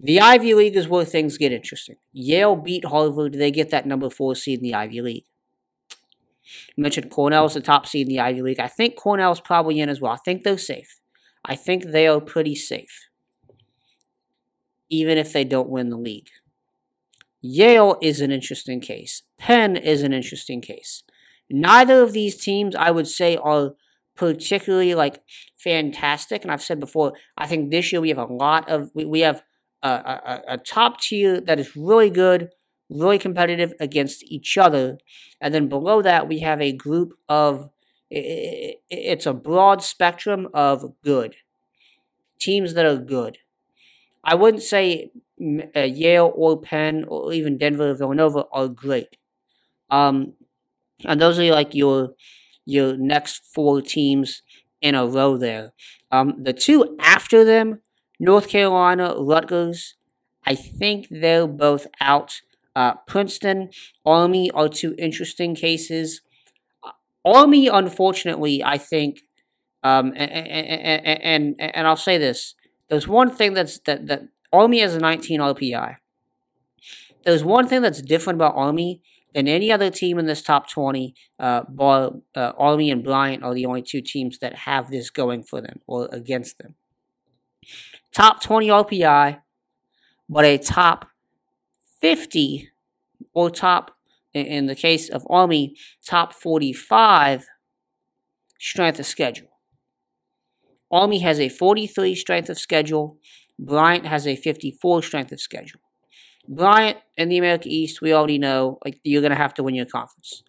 The 0.00 0.20
Ivy 0.20 0.54
League 0.54 0.76
is 0.76 0.88
where 0.88 1.04
things 1.04 1.38
get 1.38 1.52
interesting. 1.52 1.96
Yale 2.12 2.56
beat 2.56 2.84
Harvard. 2.86 3.34
They 3.34 3.50
get 3.50 3.70
that 3.70 3.86
number 3.86 4.10
four 4.10 4.34
seed 4.34 4.58
in 4.58 4.64
the 4.64 4.74
Ivy 4.74 5.00
League. 5.00 5.24
You 6.76 6.82
mentioned 6.82 7.10
Cornell 7.10 7.46
is 7.46 7.54
the 7.54 7.60
top 7.60 7.86
seed 7.86 8.06
in 8.06 8.14
the 8.14 8.20
Ivy 8.20 8.42
League. 8.42 8.60
I 8.60 8.68
think 8.68 8.96
Cornell's 8.96 9.40
probably 9.40 9.80
in 9.80 9.88
as 9.88 10.00
well. 10.00 10.12
I 10.12 10.18
think 10.24 10.42
they're 10.42 10.58
safe. 10.58 11.00
I 11.44 11.56
think 11.56 11.84
they 11.84 12.06
are 12.06 12.20
pretty 12.20 12.54
safe, 12.54 13.03
even 14.94 15.18
if 15.18 15.32
they 15.32 15.44
don't 15.44 15.68
win 15.68 15.90
the 15.90 15.96
league. 15.96 16.30
Yale 17.40 17.98
is 18.00 18.20
an 18.20 18.30
interesting 18.30 18.80
case. 18.80 19.22
Penn 19.38 19.76
is 19.76 20.02
an 20.02 20.12
interesting 20.12 20.60
case. 20.60 21.02
Neither 21.50 22.02
of 22.02 22.12
these 22.12 22.42
teams, 22.42 22.74
I 22.74 22.90
would 22.90 23.06
say, 23.06 23.36
are 23.36 23.74
particularly 24.16 24.94
like 24.94 25.22
fantastic. 25.58 26.42
And 26.42 26.50
I've 26.50 26.62
said 26.62 26.80
before, 26.80 27.12
I 27.36 27.46
think 27.46 27.70
this 27.70 27.92
year 27.92 28.00
we 28.00 28.08
have 28.08 28.18
a 28.18 28.32
lot 28.32 28.68
of 28.70 28.90
we, 28.94 29.04
we 29.04 29.20
have 29.20 29.42
a, 29.82 29.88
a, 29.88 30.42
a 30.54 30.58
top 30.58 31.00
tier 31.00 31.40
that 31.40 31.60
is 31.60 31.76
really 31.76 32.10
good, 32.10 32.48
really 32.88 33.18
competitive 33.18 33.74
against 33.78 34.22
each 34.24 34.56
other, 34.56 34.98
and 35.40 35.52
then 35.52 35.68
below 35.68 36.00
that 36.00 36.28
we 36.28 36.40
have 36.40 36.60
a 36.62 36.72
group 36.72 37.12
of 37.28 37.68
it's 38.10 39.26
a 39.26 39.34
broad 39.34 39.82
spectrum 39.82 40.48
of 40.54 40.94
good 41.02 41.36
teams 42.38 42.74
that 42.74 42.86
are 42.86 42.96
good. 42.96 43.38
I 44.24 44.34
wouldn't 44.34 44.62
say 44.62 45.10
uh, 45.76 45.80
Yale 45.80 46.32
or 46.34 46.60
Penn 46.60 47.04
or 47.08 47.32
even 47.32 47.58
Denver 47.58 47.90
or 47.90 47.94
Villanova 47.94 48.44
are 48.52 48.68
great. 48.68 49.16
Um, 49.90 50.34
and 51.04 51.20
those 51.20 51.38
are 51.38 51.50
like 51.50 51.74
your 51.74 52.14
your 52.66 52.96
next 52.96 53.44
four 53.54 53.82
teams 53.82 54.42
in 54.80 54.94
a 54.94 55.06
row 55.06 55.36
there. 55.36 55.72
Um, 56.10 56.42
the 56.42 56.52
two 56.52 56.96
after 57.00 57.44
them, 57.44 57.80
North 58.18 58.48
Carolina, 58.48 59.14
Rutgers, 59.18 59.94
I 60.46 60.54
think 60.54 61.08
they're 61.10 61.46
both 61.46 61.86
out. 62.00 62.40
Uh, 62.76 62.94
Princeton, 63.06 63.70
Army 64.04 64.50
are 64.52 64.68
two 64.68 64.94
interesting 64.98 65.54
cases. 65.54 66.20
Uh, 66.82 66.92
Army, 67.24 67.68
unfortunately, 67.68 68.62
I 68.64 68.78
think, 68.78 69.22
um, 69.82 70.12
and, 70.16 70.30
and, 70.30 71.22
and, 71.22 71.56
and 71.60 71.86
I'll 71.86 71.96
say 71.96 72.18
this: 72.18 72.54
there's 72.88 73.08
one 73.08 73.30
thing 73.30 73.54
that's 73.54 73.78
that 73.80 74.06
that 74.06 74.28
Army 74.52 74.80
has 74.80 74.94
a 74.94 75.00
19 75.00 75.40
RPI. 75.40 75.96
There's 77.24 77.42
one 77.42 77.66
thing 77.66 77.82
that's 77.82 78.02
different 78.02 78.36
about 78.36 78.54
Army 78.54 79.02
than 79.34 79.48
any 79.48 79.72
other 79.72 79.90
team 79.90 80.18
in 80.18 80.26
this 80.26 80.42
top 80.42 80.68
20. 80.68 81.14
Uh, 81.38 81.62
bar, 81.68 82.12
uh, 82.34 82.52
Army 82.56 82.90
and 82.90 83.02
Bryant 83.02 83.42
are 83.42 83.54
the 83.54 83.66
only 83.66 83.82
two 83.82 84.00
teams 84.00 84.38
that 84.38 84.54
have 84.58 84.90
this 84.90 85.10
going 85.10 85.42
for 85.42 85.60
them 85.60 85.80
or 85.86 86.08
against 86.12 86.58
them. 86.58 86.76
Top 88.12 88.42
20 88.42 88.68
RPI, 88.68 89.40
but 90.28 90.44
a 90.44 90.58
top 90.58 91.08
50 92.00 92.70
or 93.32 93.50
top, 93.50 93.96
in 94.32 94.66
the 94.66 94.74
case 94.76 95.08
of 95.08 95.26
Army, 95.28 95.74
top 96.06 96.32
45 96.32 97.46
strength 98.60 99.00
of 99.00 99.06
schedule. 99.06 99.53
Army 100.94 101.18
has 101.18 101.40
a 101.40 101.48
43 101.48 102.14
strength 102.14 102.48
of 102.48 102.56
schedule. 102.56 103.18
Bryant 103.58 104.06
has 104.06 104.28
a 104.28 104.36
54 104.36 105.02
strength 105.02 105.32
of 105.32 105.40
schedule. 105.40 105.80
Bryant 106.48 106.98
in 107.16 107.28
the 107.28 107.38
America 107.38 107.68
East, 107.68 108.00
we 108.00 108.12
already 108.12 108.38
know, 108.38 108.78
like 108.84 109.00
you're 109.02 109.20
gonna 109.20 109.34
have 109.34 109.54
to 109.54 109.64
win 109.64 109.74
your 109.74 109.86
conference. 109.86 110.44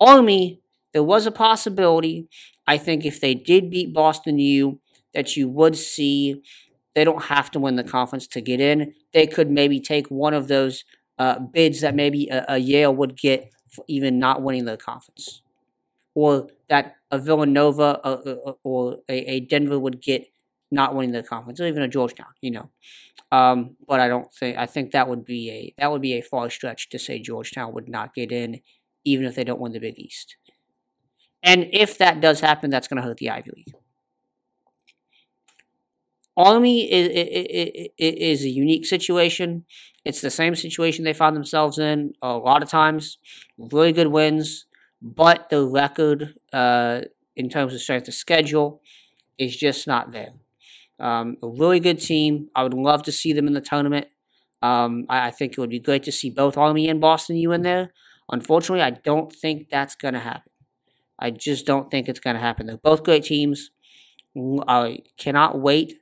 Army, 0.00 0.60
there 0.94 1.02
was 1.02 1.26
a 1.26 1.30
possibility. 1.30 2.28
I 2.66 2.78
think 2.78 3.04
if 3.04 3.20
they 3.20 3.34
did 3.34 3.68
beat 3.68 3.92
Boston 3.92 4.38
U, 4.38 4.80
that 5.12 5.36
you 5.36 5.50
would 5.50 5.76
see 5.76 6.42
they 6.94 7.04
don't 7.04 7.24
have 7.24 7.50
to 7.50 7.60
win 7.60 7.76
the 7.76 7.84
conference 7.84 8.26
to 8.28 8.40
get 8.40 8.60
in. 8.60 8.94
They 9.12 9.26
could 9.26 9.50
maybe 9.50 9.80
take 9.80 10.06
one 10.06 10.32
of 10.32 10.48
those 10.48 10.84
uh, 11.18 11.40
bids 11.40 11.82
that 11.82 11.94
maybe 11.94 12.28
a, 12.28 12.44
a 12.48 12.58
Yale 12.58 12.94
would 12.94 13.18
get 13.18 13.50
even 13.86 14.18
not 14.18 14.40
winning 14.40 14.64
the 14.64 14.78
conference, 14.78 15.42
or 16.14 16.48
that 16.68 16.96
a 17.14 17.18
Villanova 17.18 18.00
or 18.64 18.98
a, 19.08 19.32
a 19.34 19.40
Denver 19.40 19.78
would 19.78 20.02
get 20.02 20.26
not 20.70 20.94
winning 20.94 21.12
the 21.12 21.22
conference, 21.22 21.60
or 21.60 21.66
even 21.66 21.82
a 21.82 21.88
Georgetown, 21.88 22.32
you 22.40 22.50
know. 22.50 22.70
Um, 23.30 23.76
but 23.86 24.00
I 24.00 24.08
don't 24.08 24.32
think 24.32 24.58
I 24.58 24.66
think 24.66 24.90
that 24.90 25.08
would 25.08 25.24
be 25.24 25.50
a 25.50 25.74
that 25.78 25.90
would 25.90 26.02
be 26.02 26.14
a 26.14 26.22
far 26.22 26.50
stretch 26.50 26.88
to 26.90 26.98
say 26.98 27.18
Georgetown 27.18 27.72
would 27.74 27.88
not 27.88 28.14
get 28.14 28.32
in, 28.32 28.60
even 29.04 29.26
if 29.26 29.34
they 29.34 29.44
don't 29.44 29.60
win 29.60 29.72
the 29.72 29.78
Big 29.78 29.98
East. 29.98 30.36
And 31.42 31.68
if 31.72 31.98
that 31.98 32.20
does 32.20 32.40
happen, 32.40 32.70
that's 32.70 32.88
going 32.88 32.96
to 32.96 33.06
hurt 33.06 33.18
the 33.18 33.30
Ivy 33.30 33.50
League. 33.54 33.74
Army 36.36 36.90
is, 36.90 37.88
is, 37.96 38.14
is 38.40 38.44
a 38.44 38.48
unique 38.48 38.86
situation. 38.86 39.66
It's 40.04 40.20
the 40.20 40.30
same 40.30 40.54
situation 40.56 41.04
they 41.04 41.12
found 41.12 41.36
themselves 41.36 41.78
in 41.78 42.14
a 42.22 42.36
lot 42.36 42.62
of 42.62 42.68
times. 42.68 43.18
Really 43.56 43.92
good 43.92 44.08
wins, 44.08 44.66
but 45.04 45.50
the 45.50 45.66
record 45.66 46.34
uh, 46.50 47.02
in 47.36 47.50
terms 47.50 47.74
of 47.74 47.80
strength 47.82 48.08
of 48.08 48.14
schedule 48.14 48.80
is 49.38 49.54
just 49.54 49.86
not 49.86 50.12
there. 50.12 50.32
Um, 50.98 51.36
a 51.42 51.48
really 51.48 51.78
good 51.78 52.00
team. 52.00 52.48
I 52.54 52.62
would 52.62 52.72
love 52.72 53.02
to 53.02 53.12
see 53.12 53.34
them 53.34 53.46
in 53.46 53.52
the 53.52 53.60
tournament. 53.60 54.06
Um, 54.62 55.04
I, 55.10 55.26
I, 55.26 55.30
think 55.30 55.52
it 55.52 55.58
would 55.58 55.68
be 55.68 55.78
great 55.78 56.04
to 56.04 56.12
see 56.12 56.30
both 56.30 56.56
Army 56.56 56.88
and 56.88 57.02
Boston 57.02 57.36
U 57.36 57.52
in 57.52 57.62
there. 57.62 57.92
Unfortunately, 58.30 58.82
I 58.82 58.90
don't 58.90 59.30
think 59.30 59.68
that's 59.68 59.94
going 59.94 60.14
to 60.14 60.20
happen. 60.20 60.50
I 61.18 61.30
just 61.30 61.66
don't 61.66 61.90
think 61.90 62.08
it's 62.08 62.20
going 62.20 62.36
to 62.36 62.40
happen. 62.40 62.66
They're 62.66 62.78
both 62.78 63.04
great 63.04 63.24
teams. 63.24 63.70
I 64.66 65.00
cannot 65.18 65.60
wait. 65.60 65.98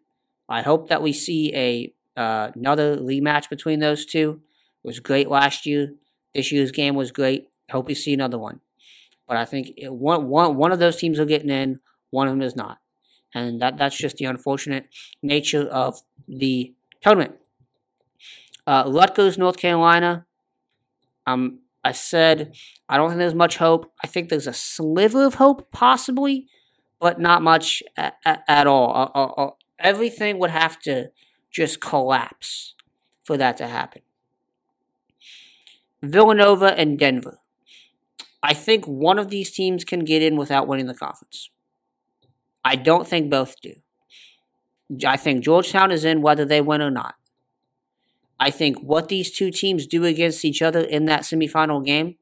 I 0.49 0.62
hope 0.62 0.88
that 0.91 1.03
we 1.03 1.12
see 1.12 1.53
a 1.57 1.93
uh, 2.21 2.53
another 2.55 2.99
rematch 2.99 3.49
between 3.49 3.81
those 3.81 4.07
two. 4.07 4.43
It 4.85 4.87
was 4.87 5.01
great 5.01 5.29
last 5.29 5.67
year. 5.67 5.95
This 6.35 6.53
year's 6.53 6.71
game 6.71 6.95
was 6.95 7.11
great. 7.11 7.49
Hope 7.71 7.88
we 7.88 7.95
see 7.95 8.15
another 8.15 8.38
one. 8.38 8.61
But 9.27 9.37
I 9.37 9.45
think 9.45 9.73
it, 9.77 9.93
one, 9.93 10.29
one, 10.29 10.57
one 10.57 10.73
of 10.73 10.79
those 10.79 10.97
teams 10.97 11.19
are 11.19 11.25
getting 11.25 11.51
in, 11.51 11.81
one 12.11 12.29
of 12.29 12.33
them 12.33 12.43
is 12.43 12.57
not 12.57 12.79
and 13.35 13.61
that 13.61 13.79
that's 13.79 13.97
just 13.97 14.17
the 14.17 14.25
unfortunate 14.25 14.89
nature 15.23 15.63
of 15.63 16.01
the 16.29 16.73
tournament. 17.01 17.37
Uh, 18.67 18.85
Rutgers, 18.87 19.39
North 19.39 19.57
Carolina. 19.57 20.27
Um, 21.27 21.61
I 21.85 21.93
said 21.93 22.55
I 22.89 22.97
don't 22.97 23.09
think 23.09 23.19
there's 23.19 23.35
much 23.35 23.57
hope. 23.57 23.93
I 24.03 24.07
think 24.07 24.29
there's 24.29 24.47
a 24.47 24.53
sliver 24.53 25.25
of 25.25 25.35
hope, 25.35 25.71
possibly, 25.73 26.47
but 27.01 27.21
not 27.21 27.43
much 27.43 27.83
at, 27.97 28.17
at, 28.25 28.45
at 28.47 28.67
all. 28.67 28.91
Uh, 28.95 29.19
uh, 29.19 29.43
uh, 29.43 29.51
everything 29.79 30.39
would 30.39 30.51
have 30.51 30.79
to 30.81 31.11
just 31.51 31.81
collapse 31.81 32.75
for 33.25 33.37
that 33.37 33.57
to 33.57 33.67
happen. 33.67 34.03
Villanova 36.03 36.79
and 36.79 36.99
Denver. 36.99 37.39
I 38.42 38.55
think 38.55 38.87
one 38.87 39.18
of 39.18 39.28
these 39.28 39.50
teams 39.50 39.85
can 39.85 40.05
get 40.05 40.22
in 40.22 40.37
without 40.37 40.66
winning 40.66 40.87
the 40.87 40.94
conference. 40.94 41.50
I 42.64 42.76
don't 42.76 43.07
think 43.07 43.31
both 43.31 43.61
do. 43.61 43.74
I 45.07 45.16
think 45.16 45.44
Georgetown 45.44 45.90
is 45.90 46.05
in 46.05 46.22
whether 46.22 46.44
they 46.44 46.61
win 46.61 46.83
or 46.83 46.90
not. 46.90 47.14
I 48.38 48.50
think 48.50 48.78
what 48.81 49.09
these 49.09 49.31
two 49.31 49.50
teams 49.50 49.87
do 49.87 50.05
against 50.05 50.44
each 50.44 50.62
other 50.62 50.81
in 50.81 51.05
that 51.05 51.22
semifinal 51.22 51.85
game 51.85 52.16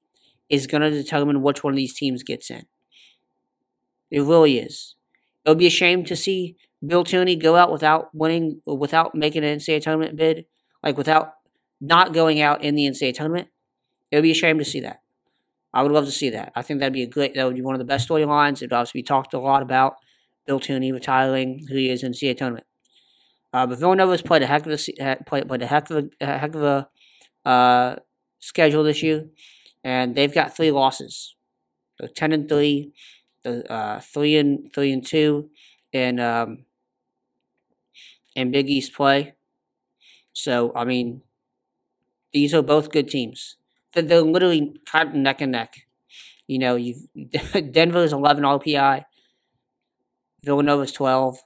is 0.50 0.66
going 0.66 0.82
to 0.82 0.90
determine 0.90 1.42
which 1.42 1.64
one 1.64 1.72
of 1.72 1.76
these 1.76 1.94
teams 1.94 2.22
gets 2.22 2.50
in. 2.50 2.66
It 4.10 4.20
really 4.20 4.58
is. 4.58 4.96
It 5.44 5.48
would 5.48 5.58
be 5.58 5.68
a 5.68 5.70
shame 5.70 6.04
to 6.04 6.16
see 6.16 6.56
Bill 6.84 7.04
Tierney 7.04 7.36
go 7.36 7.56
out 7.56 7.72
without 7.72 8.14
winning, 8.14 8.60
without 8.66 9.14
making 9.14 9.44
an 9.44 9.58
NCAA 9.58 9.82
tournament 9.82 10.16
bid, 10.16 10.46
like 10.82 10.98
without 10.98 11.34
not 11.80 12.12
going 12.12 12.40
out 12.40 12.62
in 12.62 12.74
the 12.74 12.86
NCAA 12.86 13.14
tournament. 13.14 13.48
It 14.10 14.16
would 14.16 14.22
be 14.22 14.32
a 14.32 14.34
shame 14.34 14.58
to 14.58 14.64
see 14.64 14.80
that. 14.80 15.00
I 15.72 15.82
would 15.82 15.92
love 15.92 16.06
to 16.06 16.10
see 16.10 16.30
that. 16.30 16.52
I 16.56 16.62
think 16.62 16.80
that'd 16.80 16.92
be 16.92 17.02
a 17.02 17.06
great. 17.06 17.34
That 17.34 17.44
would 17.44 17.54
be 17.54 17.62
one 17.62 17.74
of 17.74 17.78
the 17.78 17.84
best 17.84 18.08
storylines. 18.08 18.56
It'd 18.56 18.72
obviously 18.72 19.00
be 19.00 19.06
talked 19.06 19.34
a 19.34 19.38
lot 19.38 19.62
about. 19.62 19.94
Bill 20.46 20.58
Tierney 20.58 20.90
retiring, 20.90 21.66
who 21.68 21.76
he 21.76 21.90
is 21.90 22.02
in 22.02 22.12
CA 22.12 22.34
tournament. 22.34 22.66
Uh, 23.52 23.66
but 23.66 23.78
Villanova's 23.78 24.22
played 24.22 24.42
a 24.42 24.46
heck 24.46 24.66
of 24.66 24.72
a 24.72 25.16
played, 25.26 25.48
played 25.48 25.62
a 25.62 25.66
heck 25.66 25.90
of 25.90 25.96
a, 25.96 26.08
a 26.20 26.38
heck 26.38 26.54
of 26.54 26.62
a 26.62 26.88
uh, 27.48 27.96
schedule 28.38 28.84
this 28.84 29.02
year, 29.02 29.26
and 29.84 30.14
they've 30.14 30.34
got 30.34 30.56
three 30.56 30.70
losses. 30.70 31.34
They're 31.98 32.08
ten 32.08 32.32
and 32.32 32.48
three, 32.48 32.92
the 33.42 33.70
uh, 33.70 34.00
three 34.00 34.36
and 34.36 34.72
three 34.72 34.92
and 34.92 35.04
two 35.04 35.50
in 35.92 36.20
um, 36.20 36.64
in 38.36 38.50
Big 38.50 38.68
East 38.68 38.94
play. 38.94 39.34
So 40.32 40.72
I 40.74 40.84
mean, 40.84 41.22
these 42.32 42.54
are 42.54 42.62
both 42.62 42.90
good 42.90 43.08
teams. 43.08 43.56
They're, 43.94 44.02
they're 44.02 44.22
literally 44.22 44.74
neck 45.12 45.40
and 45.40 45.52
neck. 45.52 45.74
You 46.46 46.58
know, 46.58 46.76
you 46.76 46.94
Denver's 47.70 48.12
eleven 48.12 48.44
RPI. 48.44 49.04
Villanova's 50.42 50.92
12. 50.92 51.38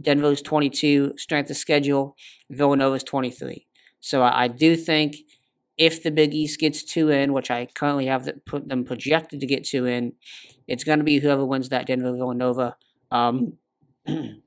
Denver's 0.00 0.42
22. 0.42 1.14
Strength 1.16 1.50
of 1.50 1.56
schedule. 1.56 2.16
Villanova's 2.50 3.04
23. 3.04 3.66
So 4.00 4.22
I, 4.22 4.44
I 4.44 4.48
do 4.48 4.76
think 4.76 5.16
if 5.76 6.02
the 6.02 6.10
Big 6.10 6.34
East 6.34 6.60
gets 6.60 6.82
two 6.82 7.10
in, 7.10 7.32
which 7.32 7.50
I 7.50 7.66
currently 7.74 8.06
have 8.06 8.28
put 8.44 8.68
them 8.68 8.84
projected 8.84 9.40
to 9.40 9.46
get 9.46 9.64
two 9.64 9.86
in, 9.86 10.12
it's 10.66 10.84
going 10.84 10.98
to 10.98 11.04
be 11.04 11.18
whoever 11.18 11.44
wins 11.44 11.68
that 11.70 11.86
Denver 11.86 12.12
Villanova 12.12 12.76
um, 13.10 13.54
um, 14.06 14.40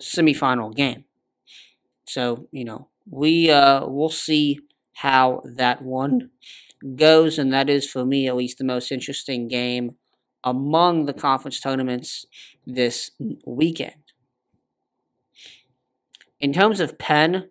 semifinal 0.00 0.74
game. 0.74 1.04
So 2.06 2.48
you 2.52 2.64
know 2.64 2.88
we 3.10 3.50
uh, 3.50 3.86
we'll 3.86 4.10
see 4.10 4.60
how 4.94 5.42
that 5.44 5.82
one 5.82 6.30
goes, 6.96 7.38
and 7.38 7.52
that 7.52 7.70
is 7.70 7.88
for 7.88 8.04
me 8.04 8.26
at 8.26 8.36
least 8.36 8.58
the 8.58 8.64
most 8.64 8.90
interesting 8.90 9.48
game 9.48 9.96
among 10.44 11.06
the 11.06 11.12
conference 11.12 11.60
tournaments 11.60 12.26
this 12.66 13.10
weekend. 13.46 14.02
In 16.40 16.52
terms 16.52 16.80
of 16.80 16.98
Penn, 16.98 17.50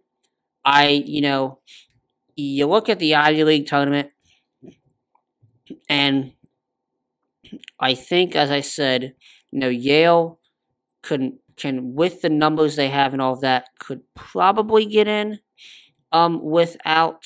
I 0.64 0.88
you 0.88 1.22
know 1.22 1.60
you 2.36 2.68
look 2.68 2.90
at 2.90 3.00
the 3.00 3.16
Ivy 3.16 3.44
League 3.44 3.68
tournament, 3.68 4.12
and 5.90 6.34
I 7.80 7.94
think, 7.96 8.36
as 8.36 8.52
I 8.52 8.62
said, 8.62 9.16
you 9.52 9.60
know 9.60 9.70
Yale 9.70 10.40
couldn't 11.02 11.36
can 11.56 11.96
with 11.96 12.22
the 12.22 12.30
numbers 12.30 12.76
they 12.76 12.90
have 12.90 13.14
and 13.14 13.22
all 13.22 13.34
of 13.34 13.42
that 13.42 13.70
could 13.80 14.02
probably 14.14 14.86
get 14.86 15.08
in 15.08 15.40
um 16.20 16.34
without 16.44 17.24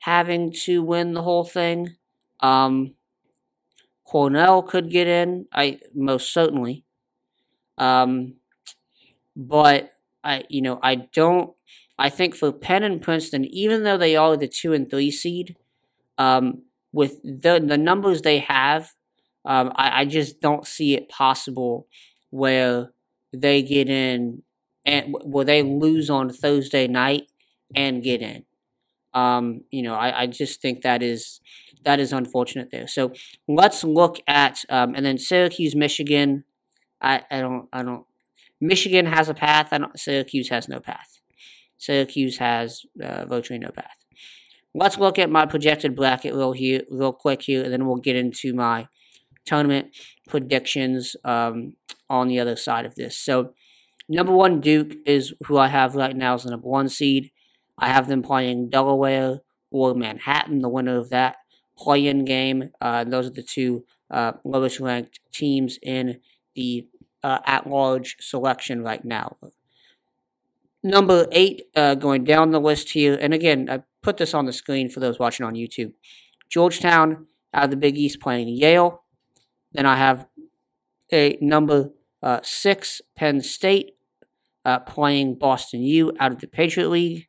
having 0.00 0.52
to 0.52 0.82
win 0.82 1.14
the 1.14 1.22
whole 1.22 1.44
thing. 1.44 1.96
Um 2.40 2.94
Cornell 4.04 4.62
could 4.62 4.90
get 4.90 5.06
in, 5.08 5.46
I 5.52 5.80
most 5.94 6.32
certainly. 6.32 6.84
Um 7.78 8.36
but 9.36 9.90
I 10.24 10.44
you 10.48 10.62
know, 10.62 10.78
I 10.82 10.96
don't 10.96 11.52
I 11.98 12.08
think 12.08 12.34
for 12.34 12.52
Penn 12.52 12.82
and 12.82 13.00
Princeton, 13.02 13.44
even 13.44 13.84
though 13.84 13.98
they 13.98 14.16
are 14.16 14.36
the 14.36 14.48
two 14.48 14.72
and 14.72 14.88
three 14.90 15.10
seed, 15.10 15.56
um, 16.18 16.62
with 16.92 17.22
the 17.22 17.62
the 17.66 17.78
numbers 17.78 18.22
they 18.22 18.40
have, 18.40 18.92
um, 19.44 19.72
I, 19.76 20.02
I 20.02 20.04
just 20.06 20.40
don't 20.40 20.66
see 20.66 20.94
it 20.94 21.08
possible 21.08 21.88
where 22.30 22.92
they 23.32 23.62
get 23.62 23.90
in 23.90 24.42
and 24.86 25.16
where 25.24 25.44
they 25.46 25.62
lose 25.62 26.10
on 26.10 26.30
Thursday 26.30 26.88
night 26.88 27.24
and 27.74 28.02
get 28.02 28.22
in. 28.22 28.44
Um, 29.14 29.62
you 29.70 29.82
know, 29.82 29.94
I, 29.94 30.22
I 30.22 30.26
just 30.26 30.62
think 30.62 30.82
that 30.82 31.02
is 31.02 31.40
that 31.84 32.00
is 32.00 32.12
unfortunate 32.12 32.70
there. 32.70 32.86
So 32.86 33.12
let's 33.48 33.84
look 33.84 34.20
at 34.26 34.64
um, 34.68 34.94
and 34.94 35.04
then 35.04 35.18
Syracuse, 35.18 35.74
Michigan. 35.74 36.44
I, 37.00 37.22
I 37.30 37.40
don't 37.40 37.68
I 37.72 37.82
don't 37.82 38.06
Michigan 38.60 39.06
has 39.06 39.28
a 39.28 39.34
path. 39.34 39.68
I 39.72 39.78
don't 39.78 39.98
Syracuse 39.98 40.48
has 40.48 40.68
no 40.68 40.80
path. 40.80 41.20
Syracuse 41.76 42.38
has 42.38 42.86
uh, 43.02 43.24
virtually 43.26 43.58
no 43.58 43.70
path. 43.70 43.96
Let's 44.74 44.98
look 44.98 45.18
at 45.18 45.30
my 45.30 45.44
projected 45.44 45.94
bracket 45.94 46.32
real 46.32 46.52
here, 46.52 46.82
real 46.88 47.12
quick 47.12 47.42
here, 47.42 47.62
and 47.62 47.72
then 47.72 47.86
we'll 47.86 47.96
get 47.96 48.16
into 48.16 48.54
my 48.54 48.88
tournament 49.44 49.88
predictions 50.28 51.16
um, 51.24 51.74
on 52.08 52.28
the 52.28 52.38
other 52.38 52.56
side 52.56 52.86
of 52.86 52.94
this. 52.94 53.18
So, 53.18 53.52
number 54.08 54.32
one, 54.32 54.60
Duke 54.60 54.94
is 55.04 55.34
who 55.46 55.58
I 55.58 55.68
have 55.68 55.94
right 55.94 56.16
now 56.16 56.34
as 56.34 56.44
the 56.44 56.50
number 56.50 56.68
one 56.68 56.88
seed. 56.88 57.31
I 57.82 57.88
have 57.88 58.06
them 58.06 58.22
playing 58.22 58.70
Delaware 58.70 59.40
or 59.72 59.92
Manhattan, 59.92 60.60
the 60.60 60.68
winner 60.68 60.96
of 60.96 61.10
that 61.10 61.36
play-in 61.76 62.24
game. 62.24 62.70
Uh, 62.80 63.02
those 63.02 63.26
are 63.26 63.30
the 63.30 63.42
two 63.42 63.84
uh, 64.08 64.34
lowest 64.44 64.78
ranked 64.78 65.18
teams 65.32 65.80
in 65.82 66.20
the 66.54 66.86
uh, 67.24 67.40
at-large 67.44 68.18
selection 68.20 68.84
right 68.84 69.04
now. 69.04 69.36
Number 70.84 71.26
eight, 71.32 71.64
uh, 71.74 71.96
going 71.96 72.22
down 72.22 72.52
the 72.52 72.60
list 72.60 72.90
here, 72.90 73.18
and 73.20 73.34
again, 73.34 73.68
I 73.68 73.82
put 74.00 74.16
this 74.16 74.32
on 74.32 74.46
the 74.46 74.52
screen 74.52 74.88
for 74.88 75.00
those 75.00 75.18
watching 75.18 75.44
on 75.44 75.54
YouTube. 75.54 75.92
Georgetown 76.48 77.26
out 77.52 77.64
of 77.64 77.70
the 77.70 77.76
Big 77.76 77.96
East 77.96 78.20
playing 78.20 78.48
Yale. 78.48 79.02
Then 79.72 79.86
I 79.86 79.96
have 79.96 80.26
a 81.12 81.36
number 81.40 81.90
uh, 82.22 82.40
six, 82.44 83.00
Penn 83.16 83.40
State, 83.40 83.96
uh, 84.64 84.78
playing 84.78 85.34
Boston 85.34 85.82
U 85.82 86.12
out 86.20 86.30
of 86.30 86.38
the 86.38 86.46
Patriot 86.46 86.90
League. 86.90 87.26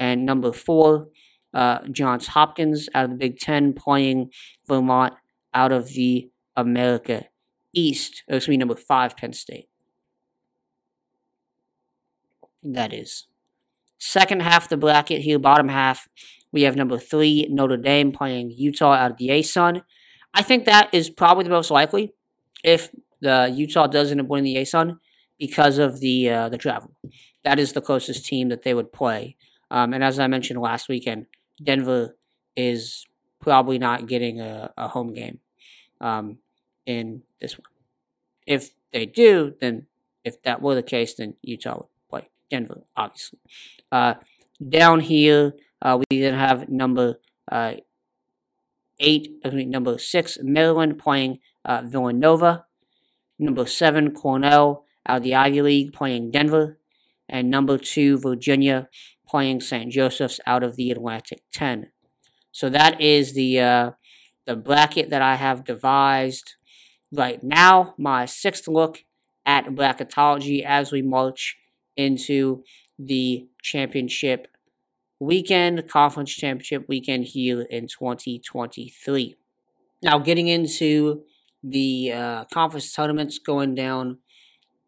And 0.00 0.24
number 0.24 0.52
four, 0.52 1.08
uh, 1.52 1.80
Johns 1.92 2.28
Hopkins 2.28 2.88
out 2.94 3.04
of 3.04 3.10
the 3.10 3.16
Big 3.16 3.38
Ten, 3.38 3.74
playing 3.74 4.30
Vermont 4.66 5.14
out 5.52 5.70
of 5.70 5.90
the 5.90 6.30
America 6.56 7.26
East. 7.74 8.24
Excuse 8.26 8.48
me, 8.48 8.56
number 8.56 8.74
five, 8.74 9.16
Penn 9.16 9.34
State. 9.34 9.68
That 12.62 12.92
is. 12.92 13.26
Second 13.98 14.40
half 14.40 14.68
the 14.68 14.78
bracket 14.78 15.20
here, 15.20 15.38
bottom 15.38 15.68
half, 15.68 16.08
we 16.52 16.62
have 16.62 16.76
number 16.76 16.98
three, 16.98 17.46
Notre 17.50 17.76
Dame, 17.76 18.10
playing 18.10 18.50
Utah 18.50 18.94
out 18.94 19.12
of 19.12 19.16
the 19.18 19.28
ASUN. 19.28 19.82
I 20.32 20.42
think 20.42 20.64
that 20.64 20.88
is 20.92 21.10
probably 21.10 21.44
the 21.44 21.50
most 21.50 21.70
likely 21.70 22.14
if 22.64 22.90
the 23.20 23.52
Utah 23.54 23.86
does 23.86 24.10
end 24.10 24.20
up 24.20 24.28
winning 24.28 24.54
the 24.54 24.60
ASUN 24.60 24.98
because 25.38 25.78
of 25.78 26.00
the 26.00 26.30
uh, 26.30 26.48
the 26.48 26.58
travel. 26.58 26.94
That 27.44 27.58
is 27.58 27.72
the 27.72 27.80
closest 27.80 28.24
team 28.24 28.48
that 28.48 28.62
they 28.62 28.74
would 28.74 28.92
play. 28.92 29.36
Um, 29.70 29.92
and 29.92 30.02
as 30.02 30.18
I 30.18 30.26
mentioned 30.26 30.60
last 30.60 30.88
weekend, 30.88 31.26
Denver 31.62 32.16
is 32.56 33.06
probably 33.40 33.78
not 33.78 34.06
getting 34.06 34.40
a, 34.40 34.72
a 34.76 34.88
home 34.88 35.12
game 35.12 35.38
um, 36.00 36.38
in 36.86 37.22
this 37.40 37.58
one. 37.58 37.66
If 38.46 38.70
they 38.92 39.06
do, 39.06 39.54
then 39.60 39.86
if 40.24 40.42
that 40.42 40.60
were 40.60 40.74
the 40.74 40.82
case, 40.82 41.14
then 41.14 41.34
Utah 41.42 41.78
would 41.78 41.86
play 42.08 42.28
Denver, 42.50 42.82
obviously. 42.96 43.38
Uh, 43.90 44.14
down 44.68 45.00
here, 45.00 45.54
uh, 45.80 45.98
we 46.10 46.20
then 46.20 46.34
have 46.34 46.68
number 46.68 47.20
uh, 47.50 47.74
eight, 48.98 49.32
I 49.44 49.50
mean, 49.50 49.70
number 49.70 49.98
six, 49.98 50.38
Maryland 50.42 50.98
playing 50.98 51.38
uh, 51.64 51.82
Villanova. 51.84 52.66
Number 53.38 53.66
seven, 53.66 54.12
Cornell 54.12 54.84
out 55.06 55.18
of 55.18 55.22
the 55.22 55.34
Ivy 55.34 55.62
League 55.62 55.92
playing 55.92 56.30
Denver. 56.30 56.78
And 57.28 57.50
number 57.50 57.78
two, 57.78 58.18
Virginia 58.18 58.88
playing 59.30 59.60
St. 59.60 59.92
Joseph's 59.92 60.40
out 60.46 60.62
of 60.62 60.76
the 60.76 60.90
Atlantic 60.90 61.42
10. 61.52 61.90
So 62.52 62.68
that 62.70 63.00
is 63.00 63.34
the 63.34 63.60
uh, 63.60 63.90
the 64.46 64.56
bracket 64.56 65.10
that 65.10 65.22
I 65.22 65.36
have 65.36 65.64
devised 65.64 66.54
right 67.12 67.42
now. 67.42 67.94
My 67.96 68.26
sixth 68.26 68.66
look 68.66 69.04
at 69.46 69.66
bracketology 69.66 70.64
as 70.64 70.90
we 70.90 71.02
march 71.02 71.56
into 71.96 72.64
the 72.98 73.46
championship 73.62 74.48
weekend, 75.20 75.88
conference 75.88 76.32
championship 76.32 76.86
weekend 76.88 77.26
here 77.26 77.62
in 77.62 77.86
2023. 77.86 79.36
Now, 80.02 80.18
getting 80.18 80.48
into 80.48 81.22
the 81.62 82.12
uh, 82.12 82.44
conference 82.46 82.92
tournaments 82.92 83.38
going 83.38 83.74
down 83.74 84.18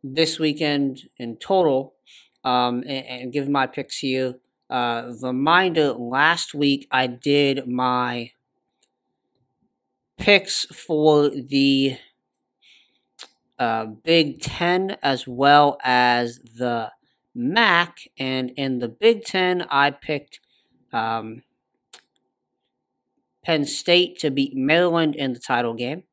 this 0.02 0.38
weekend 0.38 1.02
in 1.18 1.36
total, 1.36 1.91
um, 2.44 2.82
and, 2.86 3.06
and 3.06 3.32
give 3.32 3.48
my 3.48 3.66
picks 3.66 3.98
here. 3.98 4.36
Uh, 4.70 5.12
reminder 5.20 5.92
last 5.92 6.54
week 6.54 6.86
I 6.90 7.06
did 7.06 7.66
my 7.68 8.32
picks 10.16 10.64
for 10.66 11.28
the 11.28 11.98
uh, 13.58 13.84
Big 13.84 14.40
Ten 14.40 14.96
as 15.02 15.26
well 15.26 15.78
as 15.84 16.38
the 16.38 16.92
MAC, 17.34 18.08
and 18.18 18.50
in 18.56 18.78
the 18.78 18.88
Big 18.88 19.24
Ten, 19.24 19.66
I 19.70 19.90
picked 19.90 20.40
um, 20.92 21.42
Penn 23.44 23.64
State 23.64 24.18
to 24.20 24.30
beat 24.30 24.54
Maryland 24.54 25.14
in 25.14 25.32
the 25.32 25.38
title 25.38 25.74
game, 25.74 26.04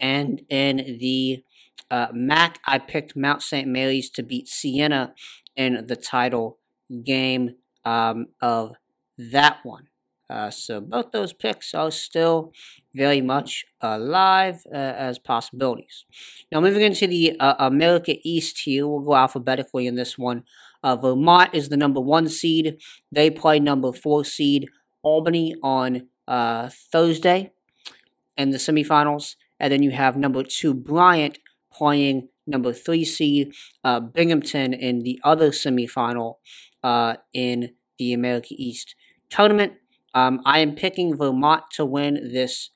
and 0.00 0.42
in 0.48 0.98
the 1.00 1.44
uh, 1.90 2.08
MAC, 2.12 2.60
I 2.66 2.78
picked 2.78 3.16
Mount 3.16 3.42
St. 3.42 3.68
Mary's 3.68 4.10
to 4.10 4.22
beat 4.22 4.48
Siena 4.48 5.14
in 5.56 5.86
the 5.86 5.96
title 5.96 6.58
game 7.04 7.56
um, 7.84 8.26
of 8.40 8.76
that 9.18 9.58
one. 9.62 9.88
Uh, 10.28 10.50
so 10.50 10.80
both 10.80 11.12
those 11.12 11.32
picks 11.32 11.72
are 11.72 11.90
still 11.90 12.52
very 12.94 13.20
much 13.20 13.64
alive 13.80 14.62
uh, 14.72 14.76
as 14.76 15.18
possibilities. 15.18 16.04
Now 16.50 16.60
moving 16.60 16.82
into 16.82 17.06
the 17.06 17.38
uh, 17.38 17.54
America 17.58 18.16
East 18.24 18.62
here, 18.64 18.88
we'll 18.88 19.00
go 19.00 19.14
alphabetically 19.14 19.86
in 19.86 19.94
this 19.94 20.18
one. 20.18 20.42
Uh, 20.82 20.96
Vermont 20.96 21.50
is 21.52 21.68
the 21.68 21.76
number 21.76 22.00
one 22.00 22.28
seed. 22.28 22.78
They 23.12 23.30
play 23.30 23.60
number 23.60 23.92
four 23.92 24.24
seed 24.24 24.68
Albany 25.02 25.54
on 25.62 26.08
uh, 26.26 26.70
Thursday 26.92 27.52
in 28.36 28.50
the 28.50 28.58
semifinals. 28.58 29.36
And 29.60 29.72
then 29.72 29.82
you 29.82 29.92
have 29.92 30.16
number 30.16 30.42
two 30.42 30.74
Bryant 30.74 31.38
playing 31.72 32.28
number 32.46 32.72
three 32.72 33.04
seed 33.04 33.52
uh, 33.84 34.00
Binghamton 34.00 34.72
in 34.72 35.02
the 35.02 35.20
other 35.24 35.50
semifinal 35.50 36.36
in 37.32 37.70
the 37.98 38.12
America 38.12 38.54
East 38.56 38.94
tournament. 39.30 39.74
Um, 40.14 40.40
I 40.44 40.60
am 40.60 40.74
picking 40.74 41.16
Vermont 41.16 41.64
to 41.72 41.84
win 41.84 42.32
this 42.32 42.70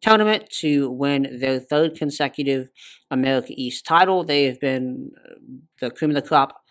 tournament 0.00 0.48
to 0.50 0.90
win 0.90 1.38
their 1.40 1.60
third 1.60 1.94
consecutive 1.94 2.70
America 3.10 3.52
East 3.56 3.86
title. 3.86 4.24
They 4.24 4.44
have 4.44 4.60
been 4.60 5.12
uh, 5.16 5.34
the 5.80 5.90
cream 5.90 6.10
of 6.10 6.16
the 6.16 6.26
crop 6.26 6.62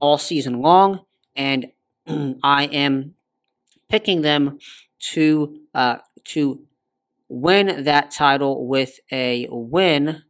all 0.00 0.18
season 0.18 0.60
long, 0.60 1.00
and 1.36 1.66
I 2.42 2.64
am 2.64 3.14
picking 3.88 4.22
them 4.22 4.58
to 5.12 5.60
uh, 5.74 5.98
to 6.24 6.62
win 7.28 7.84
that 7.84 8.10
title 8.10 8.66
with 8.66 8.98
a 9.12 9.46
win 9.50 10.22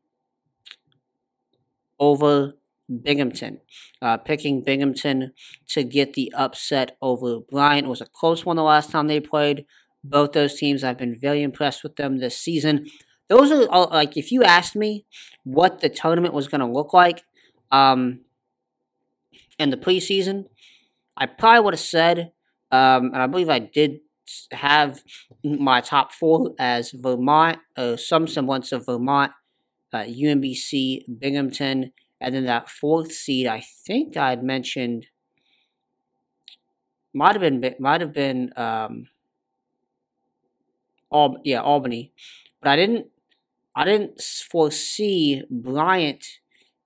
over 1.98 2.54
Binghamton. 3.02 3.60
Uh, 4.00 4.16
picking 4.16 4.62
Binghamton 4.62 5.32
to 5.68 5.84
get 5.84 6.14
the 6.14 6.32
upset 6.36 6.96
over 7.02 7.40
Bryant 7.40 7.86
it 7.86 7.90
was 7.90 8.00
a 8.00 8.06
close 8.06 8.46
one 8.46 8.56
the 8.56 8.62
last 8.62 8.90
time 8.90 9.06
they 9.06 9.20
played. 9.20 9.66
Both 10.02 10.32
those 10.32 10.54
teams, 10.54 10.84
I've 10.84 10.98
been 10.98 11.18
very 11.18 11.42
impressed 11.42 11.82
with 11.82 11.96
them 11.96 12.18
this 12.18 12.38
season. 12.38 12.86
Those 13.28 13.50
are 13.50 13.68
all, 13.68 13.88
like 13.90 14.16
if 14.16 14.32
you 14.32 14.42
asked 14.42 14.74
me 14.74 15.04
what 15.44 15.80
the 15.80 15.88
tournament 15.88 16.32
was 16.32 16.48
going 16.48 16.60
to 16.60 16.66
look 16.66 16.94
like 16.94 17.24
um, 17.70 18.20
in 19.58 19.70
the 19.70 19.76
preseason, 19.76 20.44
I 21.16 21.26
probably 21.26 21.60
would 21.60 21.74
have 21.74 21.80
said, 21.80 22.32
um, 22.70 23.06
and 23.12 23.16
I 23.16 23.26
believe 23.26 23.50
I 23.50 23.58
did 23.58 24.00
have 24.52 25.02
my 25.42 25.80
top 25.80 26.12
four 26.12 26.54
as 26.58 26.92
Vermont, 26.92 27.58
uh, 27.76 27.96
some 27.96 28.26
semblance 28.26 28.72
of 28.72 28.86
Vermont, 28.86 29.32
uh, 29.92 29.98
UMBC, 29.98 31.18
Binghamton, 31.18 31.92
and 32.20 32.34
then 32.34 32.46
that 32.46 32.68
fourth 32.68 33.12
seed. 33.12 33.46
I 33.46 33.60
think 33.60 34.16
I 34.16 34.30
had 34.30 34.42
mentioned 34.42 35.06
might 37.14 37.34
have 37.34 37.40
been 37.40 37.74
might 37.78 38.00
have 38.00 38.12
been 38.12 38.52
um, 38.56 39.08
yeah 41.44 41.60
Albany, 41.60 42.12
but 42.60 42.70
I 42.70 42.76
didn't 42.76 43.06
I 43.74 43.84
didn't 43.84 44.20
foresee 44.20 45.42
Bryant 45.50 46.24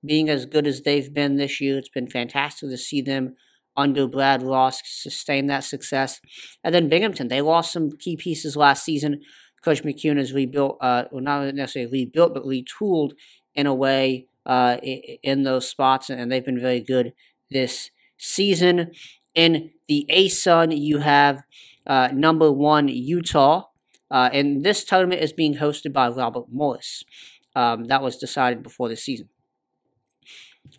being 0.04 0.28
as 0.28 0.46
good 0.46 0.66
as 0.66 0.82
they've 0.82 1.12
been 1.12 1.36
this 1.36 1.60
year. 1.60 1.78
It's 1.78 1.88
been 1.88 2.08
fantastic 2.08 2.68
to 2.68 2.76
see 2.76 3.00
them 3.00 3.36
under 3.76 4.06
Brad 4.06 4.42
Ross 4.42 4.82
sustain 4.84 5.46
that 5.46 5.64
success. 5.64 6.20
And 6.62 6.74
then 6.74 6.88
Binghamton, 6.88 7.28
they 7.28 7.40
lost 7.40 7.72
some 7.72 7.92
key 7.92 8.16
pieces 8.16 8.56
last 8.56 8.84
season. 8.84 9.22
Coach 9.62 9.83
McKeown 9.83 10.18
has 10.18 10.33
rebuilt, 10.33 10.79
uh, 10.81 11.05
well, 11.11 11.22
not 11.22 11.55
necessarily 11.55 11.90
rebuilt, 11.90 12.35
but 12.35 12.44
retooled 12.44 13.12
in 13.55 13.66
a 13.66 13.75
way 13.75 14.27
uh, 14.44 14.77
in 14.83 15.44
those 15.44 15.68
spots, 15.68 16.11
and 16.11 16.31
they've 16.31 16.44
been 16.44 16.61
very 16.61 16.81
good 16.81 17.12
this 17.51 17.90
season. 18.18 18.90
In 19.35 19.70
the 19.88 20.07
ASUN, 20.11 20.77
you 20.77 20.98
have 20.98 21.42
uh, 21.87 22.09
number 22.12 22.51
one 22.51 22.88
Utah, 22.88 23.68
uh, 24.11 24.31
and 24.33 24.64
this 24.64 24.85
tournament 24.85 25.22
is 25.22 25.33
being 25.33 25.57
hosted 25.57 25.92
by 25.92 26.09
Robert 26.09 26.46
Morris. 26.51 27.05
Um, 27.55 27.85
that 27.85 28.03
was 28.03 28.16
decided 28.16 28.62
before 28.62 28.88
the 28.88 28.96
season. 28.96 29.29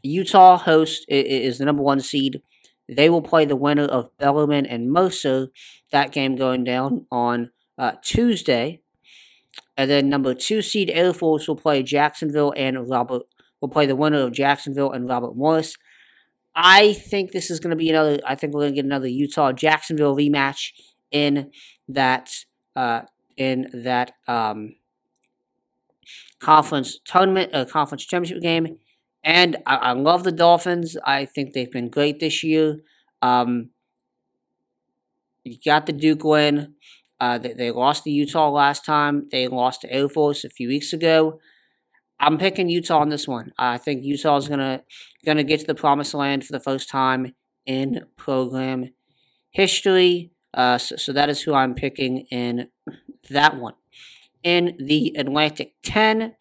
Utah 0.02 0.58
host 0.58 1.06
is 1.08 1.58
the 1.58 1.65
number 1.65 1.84
one 1.84 2.00
seed. 2.00 2.41
They 2.89 3.10
will 3.10 3.22
play 3.22 3.46
the 3.46 3.56
winner 3.56 3.86
of 3.86 4.15
Bellarmine 4.17 4.65
and 4.65 4.91
Mercer. 4.91 5.48
That 5.91 6.12
game 6.12 6.36
going 6.36 6.63
down 6.63 7.06
on 7.12 7.52
uh, 7.77 7.93
Tuesday. 8.03 8.81
And 9.77 9.89
then 9.89 10.09
number 10.09 10.33
two 10.33 10.62
seed 10.62 10.89
Air 10.89 11.13
Force 11.13 11.47
will 11.47 11.55
play 11.55 11.83
Jacksonville 11.83 12.53
and 12.55 12.89
Robert 12.89 13.23
will 13.62 13.69
play 13.69 13.86
the 13.86 13.95
winner 13.95 14.21
of 14.21 14.33
Jacksonville 14.33 14.91
and 14.91 15.07
Robert 15.07 15.36
Morris. 15.36 15.77
I 16.55 16.93
think 16.93 17.31
this 17.31 17.49
is 17.49 17.59
going 17.59 17.71
to 17.71 17.75
be 17.75 17.89
another. 17.89 18.19
I 18.27 18.36
think 18.36 18.53
we're 18.53 18.62
going 18.62 18.73
to 18.73 18.75
get 18.75 18.86
another 18.86 19.07
Utah 19.07 19.51
Jacksonville 19.51 20.15
rematch 20.15 20.71
in 21.12 21.51
that 21.88 22.29
uh, 22.75 23.01
in 23.38 23.67
that 23.73 24.12
um, 24.27 24.75
conference 26.39 26.99
tournament, 27.05 27.53
uh, 27.53 27.65
conference 27.65 28.05
championship 28.05 28.41
game. 28.41 28.77
And 29.23 29.57
I, 29.65 29.75
I, 29.75 29.91
love 29.93 30.23
the 30.23 30.31
Dolphins. 30.31 30.97
I 31.05 31.25
think 31.25 31.53
they've 31.53 31.71
been 31.71 31.89
great 31.89 32.19
this 32.19 32.43
year. 32.43 32.79
Um, 33.21 33.69
you 35.43 35.57
got 35.63 35.86
the 35.86 35.93
Duke 35.93 36.23
win. 36.23 36.75
Uh, 37.23 37.38
they, 37.38 37.53
they 37.53 37.71
lost 37.71 38.03
to 38.03 38.12
Utah 38.12 38.49
last 38.49 38.83
time. 38.83 39.29
They 39.31 39.47
lost 39.47 39.79
to 39.81 39.89
Air 39.89 40.09
Force 40.09 40.43
a 40.43 40.49
few 40.49 40.67
weeks 40.67 40.91
ago. 40.91 41.39
I'm 42.19 42.38
picking 42.38 42.67
Utah 42.67 42.99
on 42.99 43.07
this 43.07 43.29
one. 43.29 43.53
I 43.57 43.77
think 43.77 44.03
Utah 44.03 44.36
is 44.36 44.49
gonna 44.49 44.83
gonna 45.25 45.45
get 45.45 45.62
to 45.62 45.65
the 45.65 45.73
promised 45.73 46.13
land 46.13 46.43
for 46.43 46.51
the 46.51 46.59
first 46.59 46.89
time 46.89 47.33
in 47.65 48.01
program 48.17 48.89
history. 49.51 50.31
Uh, 50.53 50.77
so, 50.77 50.97
so 50.97 51.13
that 51.13 51.29
is 51.29 51.43
who 51.43 51.53
I'm 51.53 51.73
picking 51.73 52.25
in 52.29 52.67
that 53.29 53.57
one. 53.57 53.75
In 54.43 54.75
the 54.77 55.15
Atlantic 55.17 55.75
10, 55.83 56.36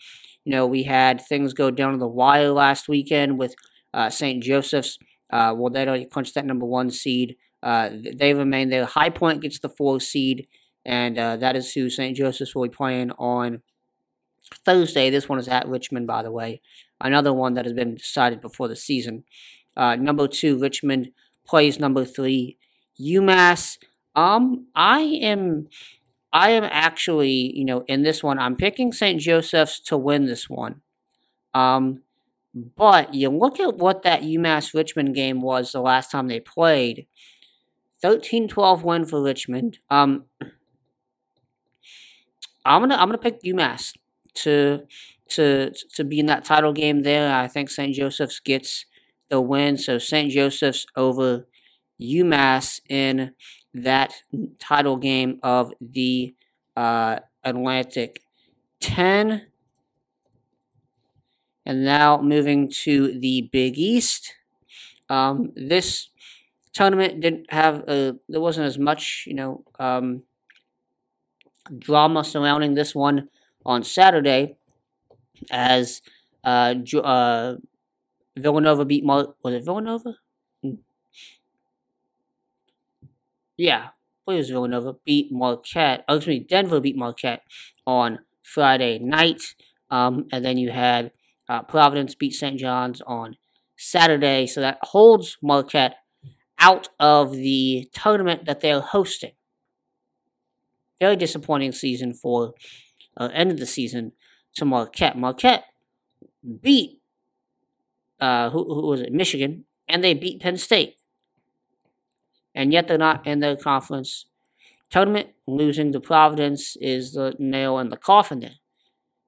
you 0.44 0.50
know, 0.50 0.66
we 0.66 0.82
had 0.82 1.20
things 1.20 1.54
go 1.54 1.70
down 1.70 1.92
to 1.92 1.98
the 1.98 2.08
wire 2.08 2.50
last 2.50 2.88
weekend 2.88 3.38
with 3.38 3.54
uh, 3.94 4.10
St. 4.10 4.42
Joseph's. 4.42 4.98
Uh, 5.32 5.54
well, 5.56 5.70
they 5.70 6.06
punched 6.06 6.34
that 6.34 6.44
number 6.44 6.66
one 6.66 6.90
seed. 6.90 7.36
Uh, 7.62 7.90
they 8.16 8.34
remain 8.34 8.70
there. 8.70 8.84
High 8.84 9.10
Point 9.10 9.42
gets 9.42 9.60
the 9.60 9.68
four 9.68 10.00
seed, 10.00 10.48
and 10.84 11.18
uh, 11.18 11.36
that 11.36 11.56
is 11.56 11.72
who 11.72 11.90
St. 11.90 12.16
Joseph's 12.16 12.54
will 12.54 12.64
be 12.64 12.68
playing 12.68 13.12
on 13.12 13.62
Thursday. 14.64 15.10
This 15.10 15.28
one 15.28 15.38
is 15.38 15.48
at 15.48 15.68
Richmond, 15.68 16.06
by 16.06 16.22
the 16.22 16.32
way. 16.32 16.60
Another 17.00 17.32
one 17.32 17.54
that 17.54 17.64
has 17.64 17.74
been 17.74 17.96
decided 17.96 18.40
before 18.40 18.68
the 18.68 18.76
season. 18.76 19.24
Uh, 19.76 19.96
number 19.96 20.28
two, 20.28 20.58
Richmond 20.58 21.10
plays 21.46 21.78
number 21.78 22.04
three, 22.04 22.58
UMass. 23.00 23.78
Um, 24.14 24.66
I 24.74 25.00
am 25.00 25.68
I 26.32 26.50
am 26.50 26.64
actually, 26.64 27.56
you 27.56 27.64
know, 27.64 27.84
in 27.88 28.02
this 28.02 28.22
one, 28.22 28.38
I'm 28.38 28.56
picking 28.56 28.92
St. 28.92 29.20
Joseph's 29.20 29.78
to 29.80 29.98
win 29.98 30.26
this 30.26 30.48
one. 30.48 30.80
Um, 31.52 32.02
but 32.54 33.12
you 33.14 33.28
look 33.28 33.60
at 33.60 33.76
what 33.76 34.02
that 34.02 34.22
UMass 34.22 34.74
Richmond 34.74 35.14
game 35.14 35.42
was 35.42 35.72
the 35.72 35.80
last 35.80 36.10
time 36.10 36.28
they 36.28 36.40
played. 36.40 37.06
13-12 38.02 38.82
win 38.82 39.04
for 39.04 39.22
Richmond. 39.22 39.78
Um, 39.90 40.24
I'm 42.64 42.82
gonna 42.82 42.96
I'm 42.96 43.08
gonna 43.08 43.18
pick 43.18 43.42
UMass 43.42 43.94
to 44.34 44.82
to 45.30 45.72
to 45.94 46.04
be 46.04 46.20
in 46.20 46.26
that 46.26 46.44
title 46.44 46.72
game 46.72 47.02
there. 47.02 47.34
I 47.34 47.48
think 47.48 47.70
St. 47.70 47.94
Joseph's 47.94 48.40
gets 48.40 48.86
the 49.28 49.40
win. 49.40 49.78
So 49.78 49.98
St. 49.98 50.30
Joseph's 50.30 50.86
over 50.96 51.46
UMass 52.00 52.80
in 52.88 53.32
that 53.74 54.14
title 54.58 54.96
game 54.96 55.40
of 55.42 55.72
the 55.80 56.34
uh, 56.76 57.20
Atlantic 57.44 58.22
10. 58.80 59.46
And 61.64 61.84
now 61.84 62.20
moving 62.20 62.70
to 62.82 63.18
the 63.18 63.48
Big 63.52 63.78
East. 63.78 64.34
Um, 65.08 65.52
this 65.54 66.08
tournament 66.72 67.20
didn't 67.20 67.52
have 67.52 67.88
a, 67.88 68.16
there 68.28 68.40
wasn't 68.40 68.66
as 68.66 68.78
much, 68.78 69.24
you 69.26 69.34
know, 69.34 69.64
um, 69.78 70.24
drama 71.78 72.24
surrounding 72.24 72.74
this 72.74 72.94
one 72.94 73.28
on 73.64 73.82
Saturday 73.82 74.56
as 75.50 76.02
uh, 76.44 76.74
uh, 77.02 77.56
Villanova 78.36 78.84
beat 78.84 79.04
Mar- 79.04 79.34
was 79.42 79.54
it 79.54 79.64
Villanova? 79.64 80.14
yeah, 83.56 83.88
Players 84.24 84.50
Villanova 84.50 84.94
beat 85.04 85.30
Marquette. 85.30 86.04
Oh, 86.08 86.20
me, 86.26 86.40
Denver 86.40 86.80
beat 86.80 86.96
Marquette 86.96 87.42
on 87.86 88.20
Friday 88.42 88.98
night. 88.98 89.54
Um, 89.90 90.26
and 90.32 90.44
then 90.44 90.58
you 90.58 90.70
had 90.70 91.12
uh, 91.48 91.62
Providence 91.62 92.14
beat 92.14 92.32
St. 92.32 92.58
John's 92.58 93.00
on 93.02 93.36
Saturday. 93.76 94.46
So 94.46 94.60
that 94.60 94.78
holds 94.82 95.38
Marquette 95.42 95.96
out 96.58 96.88
of 96.98 97.32
the 97.32 97.88
tournament 97.92 98.44
that 98.46 98.60
they're 98.60 98.80
hosting. 98.80 99.32
Very 101.02 101.16
disappointing 101.16 101.72
season 101.72 102.14
for 102.14 102.54
uh, 103.16 103.28
end 103.32 103.50
of 103.50 103.58
the 103.58 103.66
season 103.66 104.12
to 104.56 104.64
Marquette. 104.64 105.18
Marquette 105.18 105.64
beat 106.60 107.00
uh, 108.20 108.50
who, 108.50 108.64
who 108.64 108.86
was 108.86 109.00
it? 109.00 109.12
Michigan, 109.12 109.64
and 109.88 110.04
they 110.04 110.14
beat 110.14 110.40
Penn 110.40 110.56
State 110.56 110.96
and 112.54 112.72
yet 112.72 112.88
they're 112.88 112.98
not 112.98 113.26
in 113.26 113.40
the 113.40 113.56
conference 113.56 114.26
tournament. 114.90 115.30
Losing 115.46 115.92
to 115.92 116.00
Providence 116.00 116.76
is 116.80 117.12
the 117.12 117.34
nail 117.38 117.78
in 117.78 117.88
the 117.88 117.96
coffin 117.96 118.40
there. 118.40 118.56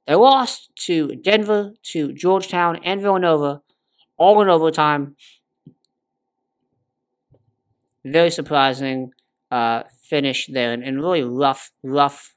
They 0.07 0.15
lost 0.15 0.71
to 0.87 1.17
Denver, 1.17 1.73
to 1.93 2.13
Georgetown, 2.13 2.77
and 2.85 3.01
Villanova, 3.01 3.63
all 4.17 4.43
in 4.43 4.49
overtime. 4.49 5.17
Very 8.05 8.31
surprising 8.31 9.13
uh, 9.51 9.85
finish 10.09 10.47
there, 10.47 10.73
and, 10.73 10.83
and 10.83 11.01
really 11.01 11.23
rough, 11.23 11.71
rough, 11.83 12.35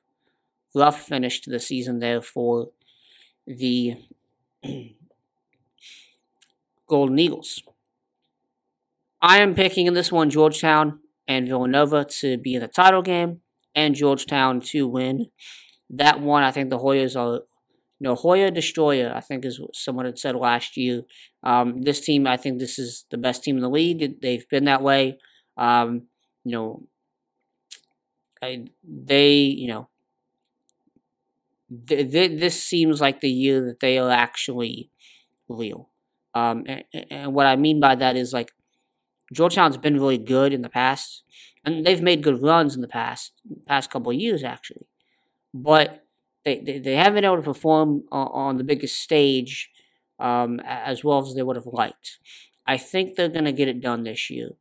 rough 0.74 1.01
finish 1.01 1.41
to 1.41 1.49
the 1.49 1.59
season 1.59 1.99
there 1.99 2.22
for 2.22 2.70
the 3.45 3.95
Golden 6.88 7.20
Eagles. 7.20 7.63
I 9.22 9.39
am 9.39 9.55
picking 9.55 9.88
in 9.88 9.93
this 9.93 10.11
one 10.11 10.30
Georgetown 10.30 10.99
and 11.28 11.47
Villanova 11.47 12.05
to 12.05 12.38
be 12.38 12.55
in 12.55 12.61
the 12.61 12.68
title 12.68 13.01
game, 13.01 13.41
and 13.76 13.95
Georgetown 13.95 14.61
to 14.61 14.88
win 14.88 15.28
that 15.89 16.22
one. 16.22 16.43
I 16.43 16.51
think 16.51 16.70
the 16.70 16.80
Hoyas 16.80 17.20
are 17.20 17.41
you 17.99 18.05
know, 18.05 18.15
Hoya 18.15 18.51
Destroyer, 18.51 19.11
I 19.15 19.22
think 19.22 19.43
is 19.43 19.59
what 19.59 19.76
someone 19.76 20.05
had 20.05 20.20
said 20.20 20.36
last 20.36 20.78
year. 20.78 21.01
Um, 21.43 21.82
this 21.82 21.99
team, 21.99 22.28
I 22.28 22.38
think 22.38 22.59
this 22.59 22.78
is 22.78 23.05
the 23.09 23.18
best 23.18 23.43
team 23.43 23.55
in 23.55 23.63
the 23.63 23.70
league. 23.70 24.22
They've 24.22 24.47
been 24.49 24.65
that 24.65 24.84
way. 24.84 25.18
Um, 25.57 26.03
you 26.43 26.51
know, 26.51 26.84
I, 28.41 28.65
they, 28.83 29.33
you 29.33 29.67
know, 29.67 29.89
th- 31.88 32.11
th- 32.11 32.39
this 32.39 32.61
seems 32.61 33.01
like 33.01 33.21
the 33.21 33.29
year 33.29 33.65
that 33.65 33.79
they 33.79 33.97
are 33.97 34.09
actually 34.09 34.89
real. 35.49 35.89
Um, 36.33 36.65
and, 36.67 36.83
and 37.09 37.33
what 37.33 37.45
I 37.45 37.55
mean 37.55 37.79
by 37.79 37.95
that 37.95 38.15
is 38.15 38.33
like 38.33 38.51
Georgetown's 39.33 39.77
been 39.77 39.95
really 39.99 40.17
good 40.17 40.53
in 40.53 40.61
the 40.61 40.69
past, 40.69 41.23
and 41.65 41.85
they've 41.85 42.01
made 42.01 42.23
good 42.23 42.41
runs 42.41 42.75
in 42.75 42.81
the 42.81 42.88
past 42.88 43.33
past 43.67 43.89
couple 43.89 44.11
of 44.11 44.17
years 44.17 44.43
actually, 44.43 44.88
but 45.53 46.03
they 46.45 46.59
they, 46.59 46.79
they 46.79 46.95
haven't 46.95 47.15
been 47.15 47.25
able 47.25 47.38
to 47.38 47.41
perform 47.41 48.03
on, 48.11 48.27
on 48.27 48.57
the 48.57 48.63
biggest 48.63 48.97
stage 49.01 49.69
um, 50.19 50.59
as 50.63 51.03
well 51.03 51.25
as 51.25 51.35
they 51.35 51.43
would 51.43 51.55
have 51.55 51.65
liked. 51.65 52.19
I 52.65 52.77
think 52.77 53.15
they're 53.15 53.29
going 53.29 53.45
to 53.45 53.51
get 53.51 53.67
it 53.67 53.81
done 53.81 54.03
this 54.03 54.29
year. 54.29 54.51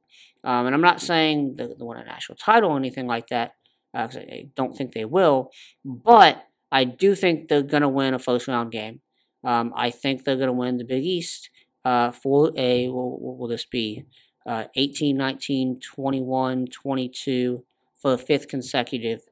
Um, 0.45 0.67
and 0.67 0.75
I'm 0.75 0.81
not 0.81 1.01
saying 1.01 1.55
they, 1.57 1.67
they 1.67 1.75
win 1.81 1.99
a 1.99 2.05
national 2.05 2.37
title 2.37 2.71
or 2.71 2.77
anything 2.77 3.07
like 3.07 3.29
that, 3.29 3.53
uh, 3.97 4.09
I 4.15 4.51
don't 4.55 4.77
think 4.77 4.93
they 4.93 5.05
will, 5.05 5.51
but 5.85 6.45
I 6.71 6.85
do 6.85 7.15
think 7.15 7.49
they're 7.49 7.63
going 7.63 7.83
to 7.83 7.89
win 7.89 8.15
a 8.15 8.19
first 8.19 8.49
round 8.49 8.73
game. 8.73 9.01
Um, 9.43 9.73
I 9.77 9.91
think 9.91 10.25
they're 10.25 10.37
going 10.37 10.49
to 10.49 10.53
win 10.53 10.79
the 10.79 10.85
Big 10.85 11.05
East 11.05 11.51
uh, 11.85 12.11
for 12.11 12.53
a, 12.57 12.89
what, 12.89 13.21
what 13.21 13.39
will 13.39 13.49
this 13.49 13.65
be? 13.65 14.05
Uh, 14.45 14.65
18, 14.75 15.17
19, 15.17 15.81
21, 15.81 16.67
22 16.67 17.65
for 18.01 18.11
the 18.11 18.19
fifth 18.19 18.49
consecutive 18.49 19.23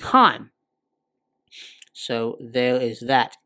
time. 0.00 0.50
So 1.92 2.38
there 2.40 2.76
is 2.76 3.00
that. 3.00 3.36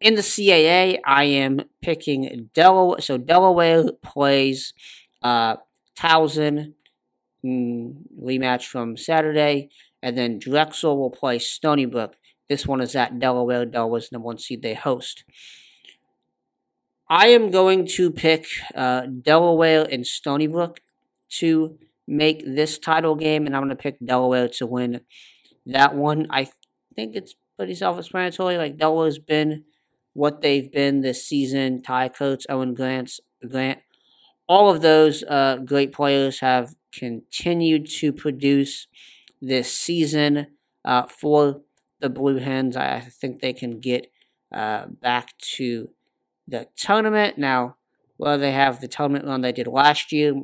In 0.00 0.16
the 0.16 0.22
CAA, 0.22 0.98
I 1.06 1.24
am 1.24 1.62
picking 1.80 2.50
Delaware. 2.54 3.00
So 3.00 3.16
Delaware 3.16 3.92
plays 4.02 4.74
uh, 5.22 5.56
Towson 5.98 6.74
mm, 7.44 7.94
rematch 8.22 8.64
from 8.64 8.96
Saturday, 8.96 9.70
and 10.04 10.18
then 10.18 10.38
Drexel 10.38 10.98
will 10.98 11.10
play 11.10 11.38
Stony 11.38 11.86
Brook. 11.86 12.16
This 12.46 12.66
one 12.66 12.82
is 12.82 12.94
at 12.94 13.18
Delaware. 13.18 13.64
Delaware's 13.64 14.12
number 14.12 14.26
one 14.26 14.38
seed 14.38 14.60
they 14.60 14.74
host. 14.74 15.24
I 17.08 17.28
am 17.28 17.50
going 17.50 17.86
to 17.94 18.10
pick 18.10 18.46
uh, 18.74 19.06
Delaware 19.06 19.86
and 19.90 20.06
Stony 20.06 20.46
Brook 20.46 20.80
to 21.38 21.78
make 22.06 22.44
this 22.44 22.78
title 22.78 23.14
game, 23.14 23.46
and 23.46 23.56
I'm 23.56 23.62
going 23.62 23.70
to 23.70 23.82
pick 23.82 23.96
Delaware 24.04 24.48
to 24.48 24.66
win 24.66 25.00
that 25.64 25.94
one. 25.94 26.26
I 26.28 26.50
think 26.94 27.16
it's 27.16 27.34
pretty 27.56 27.74
self-explanatory. 27.74 28.58
Like 28.58 28.76
Delaware's 28.76 29.18
been 29.18 29.64
what 30.12 30.42
they've 30.42 30.70
been 30.70 31.00
this 31.00 31.26
season. 31.26 31.82
Tye 31.82 32.10
Kurtz, 32.10 32.44
Owen 32.50 32.74
Grant's, 32.74 33.20
Grant, 33.50 33.80
all 34.46 34.70
of 34.70 34.82
those 34.82 35.22
uh, 35.24 35.56
great 35.64 35.92
players 35.92 36.40
have 36.40 36.74
continued 36.92 37.88
to 37.88 38.12
produce 38.12 38.86
this 39.46 39.72
season 39.72 40.48
uh, 40.84 41.06
for 41.06 41.62
the 42.00 42.08
Blue 42.08 42.36
Hens. 42.36 42.76
I 42.76 43.00
think 43.00 43.40
they 43.40 43.52
can 43.52 43.80
get 43.80 44.10
uh, 44.52 44.86
back 44.86 45.36
to 45.56 45.90
the 46.46 46.68
tournament. 46.76 47.38
Now, 47.38 47.76
well, 48.18 48.38
they 48.38 48.52
have 48.52 48.80
the 48.80 48.88
tournament 48.88 49.26
run 49.26 49.40
they 49.40 49.52
did 49.52 49.66
last 49.66 50.12
year 50.12 50.34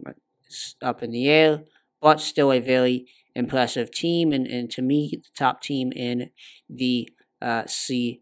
up 0.82 1.02
in 1.02 1.12
the 1.12 1.28
air, 1.28 1.62
but 2.00 2.20
still 2.20 2.52
a 2.52 2.60
very 2.60 3.06
impressive 3.34 3.90
team, 3.90 4.32
and, 4.32 4.46
and 4.46 4.70
to 4.72 4.82
me, 4.82 5.10
the 5.12 5.28
top 5.36 5.62
team 5.62 5.92
in 5.92 6.30
the 6.68 7.08
uh, 7.40 7.62
CAA. 7.62 8.18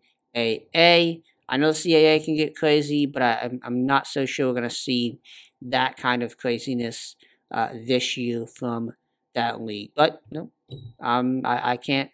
I 1.51 1.57
know 1.57 1.73
the 1.73 1.79
CAA 1.79 2.25
can 2.25 2.37
get 2.37 2.55
crazy, 2.55 3.07
but 3.07 3.23
I, 3.23 3.33
am 3.43 3.61
I'm 3.63 3.87
not 3.87 4.07
so 4.07 4.27
sure 4.27 4.49
we're 4.49 4.61
going 4.61 4.69
to 4.69 4.75
see 4.75 5.19
that 5.63 5.97
kind 5.97 6.23
of 6.23 6.37
craziness 6.37 7.17
uh, 7.51 7.71
this 7.73 8.17
year 8.17 8.47
from 8.47 8.93
that 9.35 9.63
league. 9.63 9.93
But 9.97 10.21
you 10.31 10.39
know, 10.39 10.53
um, 11.01 11.43
I, 11.45 11.73
I 11.73 11.77
can't 11.77 12.11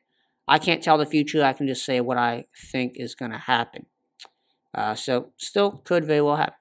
I 0.47 0.59
can't 0.59 0.83
tell 0.83 0.99
the 0.99 1.07
future. 1.07 1.43
I 1.43 1.53
can 1.55 1.67
just 1.67 1.85
say 1.85 2.01
what 2.01 2.19
I 2.19 2.45
think 2.71 2.95
is 2.97 3.15
going 3.15 3.31
to 3.31 3.39
happen. 3.39 3.87
Uh, 4.75 4.95
so 4.95 5.33
still 5.37 5.83
could 5.85 6.05
very 6.05 6.21
well 6.21 6.37
happen. 6.37 6.55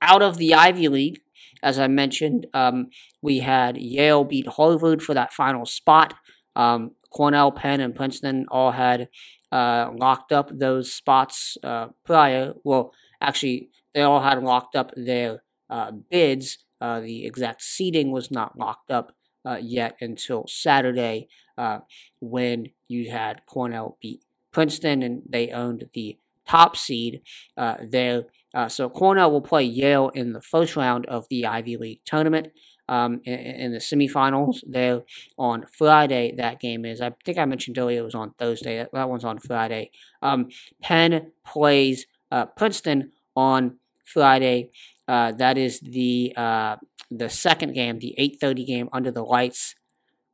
Out 0.00 0.22
of 0.22 0.38
the 0.38 0.54
Ivy 0.54 0.88
League, 0.88 1.20
as 1.62 1.78
I 1.78 1.88
mentioned, 1.88 2.46
um, 2.54 2.88
we 3.20 3.40
had 3.40 3.76
Yale 3.76 4.24
beat 4.24 4.46
Harvard 4.46 5.02
for 5.02 5.12
that 5.14 5.32
final 5.32 5.66
spot. 5.66 6.14
Um, 6.54 6.92
Cornell, 7.10 7.52
Penn, 7.52 7.80
and 7.80 7.94
Princeton 7.94 8.46
all 8.50 8.72
had 8.72 9.08
uh, 9.50 9.90
locked 9.94 10.32
up 10.32 10.50
those 10.52 10.92
spots 10.92 11.56
uh, 11.64 11.88
prior. 12.04 12.54
Well, 12.64 12.92
actually, 13.20 13.70
they 13.92 14.02
all 14.02 14.20
had 14.22 14.42
locked 14.42 14.76
up 14.76 14.92
their 14.96 15.42
uh, 15.68 15.90
bids. 16.10 16.58
Uh, 16.80 17.00
the 17.00 17.26
exact 17.26 17.62
seating 17.62 18.12
was 18.12 18.30
not 18.30 18.58
locked 18.58 18.90
up 18.90 19.16
uh, 19.44 19.58
yet 19.60 19.96
until 20.00 20.46
Saturday 20.46 21.28
uh, 21.56 21.80
when 22.20 22.68
you 22.88 23.10
had 23.10 23.44
Cornell 23.46 23.96
beat 24.00 24.22
Princeton 24.52 25.02
and 25.02 25.22
they 25.28 25.50
owned 25.50 25.88
the 25.94 26.18
top 26.46 26.76
seed 26.76 27.20
there. 27.56 28.24
so 28.68 28.88
Cornell 28.88 29.30
will 29.30 29.42
play 29.42 29.62
Yale 29.62 30.08
in 30.10 30.32
the 30.32 30.40
first 30.40 30.76
round 30.76 31.04
of 31.06 31.26
the 31.28 31.46
Ivy 31.46 31.76
League 31.76 32.00
tournament 32.04 32.48
um, 32.88 33.20
in, 33.24 33.38
in, 33.38 33.72
the 33.72 33.78
semifinals 33.78 34.60
there 34.66 35.02
on 35.36 35.66
Friday. 35.66 36.34
That 36.36 36.58
game 36.58 36.84
is. 36.84 37.00
I 37.00 37.12
think 37.24 37.38
I 37.38 37.44
mentioned 37.44 37.78
earlier 37.78 38.00
it 38.00 38.04
was 38.04 38.14
on 38.14 38.32
Thursday. 38.38 38.78
That, 38.78 38.92
that 38.92 39.08
one's 39.08 39.24
on 39.24 39.38
Friday. 39.38 39.90
Um, 40.22 40.48
Penn 40.82 41.32
plays 41.44 42.06
uh, 42.32 42.46
Princeton 42.46 43.12
on 43.36 43.78
Friday. 44.04 44.70
Uh, 45.08 45.32
that 45.32 45.58
is 45.58 45.80
the 45.80 46.32
uh, 46.36 46.76
the 47.10 47.30
second 47.30 47.72
game, 47.72 47.98
the 47.98 48.14
8:30 48.18 48.66
game 48.66 48.88
under 48.92 49.10
the 49.10 49.22
lights. 49.22 49.74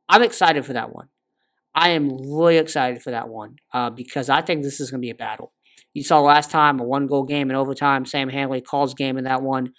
I'm 0.09 0.21
excited 0.21 0.65
for 0.65 0.73
that 0.73 0.93
one. 0.93 1.07
I 1.73 1.89
am 1.89 2.09
really 2.09 2.57
excited 2.57 3.01
for 3.01 3.11
that 3.11 3.29
one 3.29 3.55
uh, 3.73 3.89
because 3.89 4.29
I 4.29 4.41
think 4.41 4.61
this 4.61 4.79
is 4.79 4.91
going 4.91 5.01
to 5.01 5.05
be 5.05 5.09
a 5.09 5.15
battle. 5.15 5.53
You 5.93 6.03
saw 6.03 6.19
last 6.19 6.51
time 6.51 6.79
a 6.79 6.83
one 6.83 7.07
goal 7.07 7.23
game 7.23 7.49
in 7.49 7.55
overtime. 7.55 8.05
Sam 8.05 8.29
Handley 8.29 8.61
calls 8.61 8.93
game 8.93 9.17
in 9.17 9.23
that 9.23 9.41
one 9.41 9.71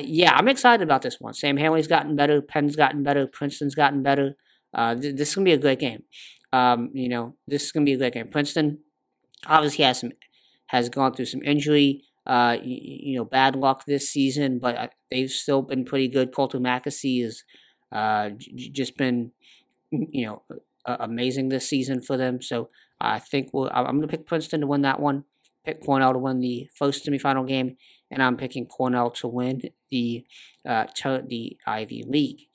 yeah, 0.00 0.32
I'm 0.34 0.48
excited 0.48 0.82
about 0.82 1.02
this 1.02 1.16
one. 1.20 1.34
Sam 1.34 1.56
Handley's 1.56 1.86
gotten 1.86 2.16
better. 2.16 2.40
Penn's 2.40 2.76
gotten 2.76 3.02
better. 3.02 3.26
Princeton's 3.26 3.74
gotten 3.74 4.02
better. 4.02 4.36
Uh, 4.74 4.94
th- 4.94 5.16
this 5.16 5.30
is 5.30 5.34
gonna 5.34 5.44
be 5.44 5.52
a 5.52 5.58
great 5.58 5.80
game. 5.80 6.04
Um, 6.52 6.90
you 6.94 7.08
know, 7.08 7.36
this 7.46 7.64
is 7.64 7.72
gonna 7.72 7.84
be 7.84 7.94
a 7.94 7.98
great 7.98 8.14
game. 8.14 8.28
Princeton 8.28 8.78
obviously 9.46 9.84
has 9.84 10.00
some 10.00 10.12
has 10.68 10.88
gone 10.88 11.14
through 11.14 11.26
some 11.26 11.42
injury. 11.42 12.04
Uh, 12.24 12.56
you, 12.62 13.16
know, 13.16 13.24
bad 13.24 13.56
luck 13.56 13.84
this 13.84 14.08
season, 14.08 14.60
but 14.60 14.76
uh, 14.76 14.88
they've 15.10 15.30
still 15.30 15.60
been 15.60 15.84
pretty 15.84 16.06
good. 16.06 16.32
Coulter 16.32 16.60
Mackesy 16.60 17.22
has 17.24 17.42
uh, 17.90 18.30
j- 18.30 18.70
just 18.70 18.96
been, 18.96 19.32
you 19.90 20.26
know, 20.26 20.42
amazing 20.86 21.48
this 21.48 21.68
season 21.68 22.00
for 22.00 22.16
them. 22.16 22.40
So 22.40 22.70
I 23.00 23.18
think 23.18 23.50
we'll, 23.52 23.70
I'm 23.74 23.84
going 23.86 24.02
to 24.02 24.08
pick 24.08 24.26
Princeton 24.26 24.60
to 24.60 24.66
win 24.66 24.82
that 24.82 25.00
one. 25.00 25.24
Pick 25.64 25.84
Cornell 25.84 26.12
to 26.12 26.18
win 26.18 26.40
the 26.40 26.68
first 26.76 27.06
semifinal 27.06 27.46
game, 27.46 27.76
and 28.10 28.22
I'm 28.22 28.36
picking 28.36 28.66
Cornell 28.66 29.10
to 29.12 29.28
win 29.28 29.62
the 29.90 30.24
uh, 30.68 30.86
the 31.04 31.56
Ivy 31.66 32.04
League. 32.06 32.48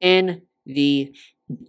In 0.00 0.42
the 0.64 1.12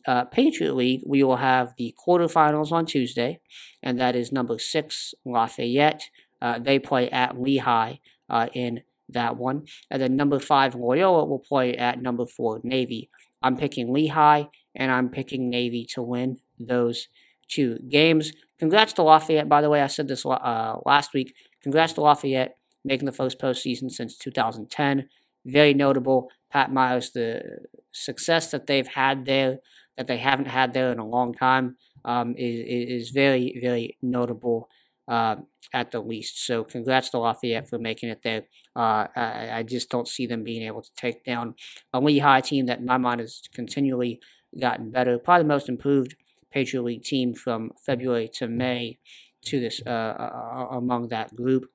uh, 0.07 0.25
Patriot 0.25 0.75
League, 0.75 1.01
we 1.05 1.23
will 1.23 1.37
have 1.37 1.73
the 1.77 1.95
quarterfinals 2.05 2.71
on 2.71 2.85
Tuesday, 2.85 3.39
and 3.81 3.99
that 3.99 4.15
is 4.15 4.31
number 4.31 4.59
six 4.59 5.15
Lafayette. 5.25 6.09
Uh, 6.43 6.59
they 6.59 6.77
play 6.77 7.09
at 7.09 7.39
Lehigh 7.39 7.95
uh, 8.29 8.49
in 8.53 8.81
that 9.07 9.37
one, 9.37 9.65
and 9.89 10.01
then 10.01 10.17
number 10.17 10.39
five 10.39 10.75
Loyola 10.75 11.23
will 11.23 11.39
play 11.39 11.73
at 11.77 12.01
number 12.01 12.25
four 12.25 12.59
Navy. 12.63 13.09
I'm 13.41 13.55
picking 13.55 13.93
Lehigh, 13.93 14.45
and 14.75 14.91
I'm 14.91 15.09
picking 15.09 15.49
Navy 15.49 15.85
to 15.93 16.01
win 16.01 16.39
those 16.59 17.07
two 17.47 17.79
games. 17.89 18.33
Congrats 18.59 18.91
to 18.93 19.03
Lafayette, 19.03 19.47
by 19.47 19.61
the 19.61 19.69
way. 19.69 19.81
I 19.81 19.87
said 19.87 20.09
this 20.09 20.25
uh, 20.25 20.75
last 20.85 21.13
week. 21.13 21.33
Congrats 21.61 21.93
to 21.93 22.01
Lafayette 22.01 22.57
making 22.83 23.05
the 23.05 23.13
first 23.13 23.39
postseason 23.39 23.89
since 23.89 24.17
2010. 24.17 25.07
Very 25.45 25.73
notable. 25.73 26.29
Pat 26.51 26.73
Myers, 26.73 27.11
the 27.11 27.59
success 27.93 28.51
that 28.51 28.67
they've 28.67 28.87
had 28.87 29.25
there, 29.25 29.59
that 29.97 30.07
they 30.07 30.17
haven't 30.17 30.47
had 30.47 30.73
there 30.73 30.91
in 30.91 30.99
a 30.99 31.07
long 31.07 31.33
time, 31.33 31.77
um, 32.03 32.35
is, 32.37 33.05
is 33.05 33.09
very, 33.11 33.57
very 33.61 33.97
notable 34.01 34.69
uh, 35.07 35.35
at 35.73 35.91
the 35.91 35.99
least. 35.99 36.45
So 36.45 36.63
congrats 36.63 37.09
to 37.09 37.19
Lafayette 37.19 37.69
for 37.69 37.77
making 37.77 38.09
it 38.09 38.21
there. 38.23 38.43
Uh, 38.75 39.07
I, 39.15 39.49
I, 39.53 39.63
just 39.63 39.89
don't 39.89 40.07
see 40.07 40.25
them 40.25 40.43
being 40.43 40.63
able 40.63 40.81
to 40.81 40.89
take 40.95 41.23
down 41.23 41.55
a 41.93 41.99
Lehigh 41.99 42.41
team 42.41 42.65
that 42.67 42.79
in 42.79 42.85
my 42.85 42.97
mind 42.97 43.19
has 43.19 43.41
continually 43.53 44.19
gotten 44.59 44.91
better. 44.91 45.19
Probably 45.19 45.43
the 45.43 45.49
most 45.49 45.69
improved 45.69 46.15
Patriot 46.51 46.83
League 46.83 47.03
team 47.03 47.33
from 47.33 47.71
February 47.85 48.29
to 48.35 48.47
May 48.47 48.99
to 49.45 49.59
this 49.59 49.81
uh, 49.85 49.89
uh, 49.89 50.67
uh 50.71 50.77
among 50.77 51.09
that 51.09 51.35
group. 51.35 51.69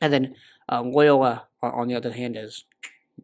And 0.00 0.12
then 0.12 0.34
uh, 0.70 0.82
Loyola, 0.82 1.46
on 1.62 1.88
the 1.88 1.94
other 1.94 2.12
hand, 2.12 2.36
is 2.36 2.64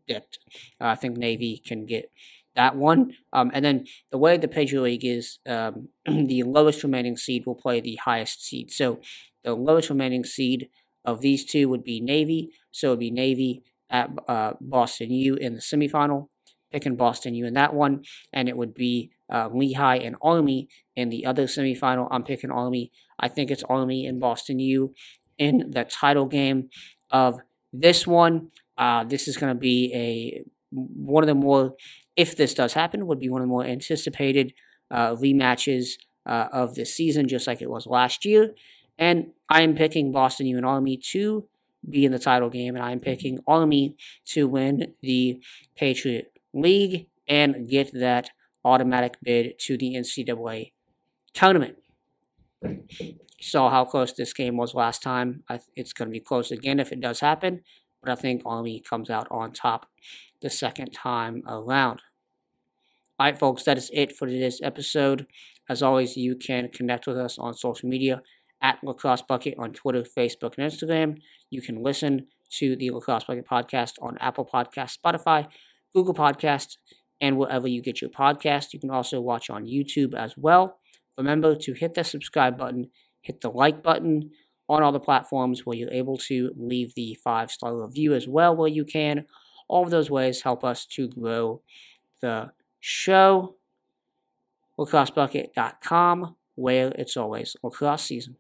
dipped. 0.06 0.38
I 0.80 0.94
think 0.94 1.16
Navy 1.16 1.62
can 1.64 1.86
get 1.86 2.10
that 2.54 2.76
one. 2.76 3.12
Um, 3.32 3.50
and 3.54 3.64
then 3.64 3.86
the 4.10 4.18
way 4.18 4.36
the 4.36 4.48
Patriot 4.48 4.82
League 4.82 5.04
is, 5.04 5.38
um, 5.46 5.88
the 6.06 6.42
lowest 6.42 6.82
remaining 6.82 7.16
seed 7.16 7.44
will 7.46 7.54
play 7.54 7.80
the 7.80 7.96
highest 7.96 8.44
seed. 8.44 8.70
So 8.70 9.00
The 9.44 9.54
lowest 9.54 9.90
remaining 9.90 10.24
seed 10.24 10.68
of 11.04 11.20
these 11.20 11.44
two 11.44 11.68
would 11.68 11.84
be 11.84 12.00
Navy, 12.00 12.50
so 12.70 12.88
it 12.88 12.90
would 12.90 12.98
be 13.00 13.10
Navy 13.10 13.62
at 13.88 14.10
uh, 14.28 14.52
Boston 14.60 15.10
U 15.10 15.34
in 15.34 15.54
the 15.54 15.60
semifinal, 15.60 16.28
picking 16.72 16.96
Boston 16.96 17.34
U 17.34 17.46
in 17.46 17.54
that 17.54 17.74
one, 17.74 18.04
and 18.32 18.48
it 18.48 18.56
would 18.56 18.74
be 18.74 19.10
uh, 19.32 19.48
Lehigh 19.52 19.96
and 19.96 20.16
Army 20.22 20.68
in 20.94 21.08
the 21.08 21.26
other 21.26 21.44
semifinal. 21.44 22.08
I'm 22.10 22.22
picking 22.22 22.50
Army. 22.50 22.92
I 23.18 23.28
think 23.28 23.50
it's 23.50 23.64
Army 23.64 24.06
and 24.06 24.20
Boston 24.20 24.58
U 24.58 24.94
in 25.38 25.70
the 25.70 25.84
title 25.84 26.26
game 26.26 26.68
of 27.10 27.40
this 27.72 28.06
one. 28.06 28.50
Uh, 28.76 29.04
this 29.04 29.26
is 29.26 29.36
going 29.36 29.52
to 29.52 29.58
be 29.58 29.92
a 29.94 30.44
one 30.72 31.24
of 31.24 31.26
the 31.26 31.34
more, 31.34 31.74
if 32.16 32.36
this 32.36 32.54
does 32.54 32.74
happen, 32.74 33.06
would 33.06 33.18
be 33.18 33.28
one 33.28 33.42
of 33.42 33.48
the 33.48 33.52
more 33.52 33.64
anticipated 33.64 34.52
uh, 34.90 35.16
rematches 35.16 35.94
uh, 36.26 36.46
of 36.52 36.74
this 36.74 36.94
season, 36.94 37.26
just 37.26 37.46
like 37.46 37.60
it 37.60 37.70
was 37.70 37.86
last 37.86 38.24
year. 38.24 38.54
And 39.00 39.32
I 39.48 39.62
am 39.62 39.74
picking 39.74 40.12
Boston 40.12 40.46
U 40.46 40.58
and 40.58 40.66
Army 40.66 40.98
to 41.12 41.48
be 41.88 42.04
in 42.04 42.12
the 42.12 42.18
title 42.18 42.50
game, 42.50 42.76
and 42.76 42.84
I 42.84 42.92
am 42.92 42.98
mm-hmm. 42.98 43.04
picking 43.04 43.38
Army 43.46 43.96
to 44.26 44.46
win 44.46 44.94
the 45.00 45.42
Patriot 45.74 46.32
League 46.52 47.08
and 47.26 47.68
get 47.68 47.92
that 47.94 48.30
automatic 48.64 49.16
bid 49.22 49.58
to 49.60 49.78
the 49.78 49.94
NCAA 49.94 50.72
tournament. 51.32 51.76
Saw 53.40 53.70
how 53.70 53.86
close 53.86 54.12
this 54.12 54.34
game 54.34 54.58
was 54.58 54.74
last 54.74 55.02
time. 55.02 55.44
it's 55.74 55.94
going 55.94 56.08
to 56.08 56.12
be 56.12 56.20
close 56.20 56.50
again 56.50 56.78
if 56.78 56.92
it 56.92 57.00
does 57.00 57.20
happen, 57.20 57.62
but 58.02 58.12
I 58.12 58.14
think 58.16 58.42
Army 58.44 58.80
comes 58.80 59.08
out 59.08 59.26
on 59.30 59.52
top 59.52 59.86
the 60.42 60.50
second 60.50 60.90
time 60.90 61.42
around. 61.46 62.02
All 63.18 63.26
right, 63.26 63.38
folks, 63.38 63.62
that 63.62 63.78
is 63.78 63.90
it 63.94 64.14
for 64.14 64.26
today's 64.26 64.60
episode. 64.62 65.26
As 65.70 65.82
always, 65.82 66.16
you 66.16 66.36
can 66.36 66.68
connect 66.68 67.06
with 67.06 67.16
us 67.16 67.38
on 67.38 67.54
social 67.54 67.88
media 67.88 68.22
at 68.62 68.82
Lacrosse 68.82 69.22
Bucket 69.22 69.54
on 69.58 69.72
Twitter, 69.72 70.02
Facebook, 70.02 70.54
and 70.58 70.70
Instagram. 70.70 71.18
You 71.50 71.62
can 71.62 71.82
listen 71.82 72.26
to 72.58 72.76
the 72.76 72.90
Lacrosse 72.90 73.24
Bucket 73.24 73.46
podcast 73.46 73.92
on 74.00 74.18
Apple 74.18 74.48
Podcast, 74.52 74.98
Spotify, 74.98 75.48
Google 75.94 76.14
Podcast, 76.14 76.76
and 77.20 77.36
wherever 77.36 77.68
you 77.68 77.82
get 77.82 78.00
your 78.00 78.10
podcast. 78.10 78.72
You 78.72 78.80
can 78.80 78.90
also 78.90 79.20
watch 79.20 79.50
on 79.50 79.66
YouTube 79.66 80.14
as 80.14 80.34
well. 80.36 80.78
Remember 81.16 81.54
to 81.54 81.72
hit 81.74 81.94
the 81.94 82.04
subscribe 82.04 82.56
button, 82.58 82.90
hit 83.20 83.40
the 83.40 83.50
like 83.50 83.82
button 83.82 84.30
on 84.68 84.82
all 84.82 84.92
the 84.92 85.00
platforms 85.00 85.66
where 85.66 85.76
you're 85.76 85.90
able 85.90 86.16
to 86.16 86.52
leave 86.56 86.94
the 86.94 87.14
five 87.22 87.50
star 87.50 87.76
review 87.76 88.14
as 88.14 88.28
well 88.28 88.56
where 88.56 88.68
you 88.68 88.84
can. 88.84 89.26
All 89.68 89.84
of 89.84 89.90
those 89.90 90.10
ways 90.10 90.42
help 90.42 90.64
us 90.64 90.86
to 90.86 91.08
grow 91.08 91.62
the 92.22 92.52
show. 92.78 93.56
LacrosseBucket.com, 94.78 96.36
where 96.54 96.92
it's 96.96 97.16
always 97.16 97.54
lacrosse 97.62 98.04
season. 98.04 98.36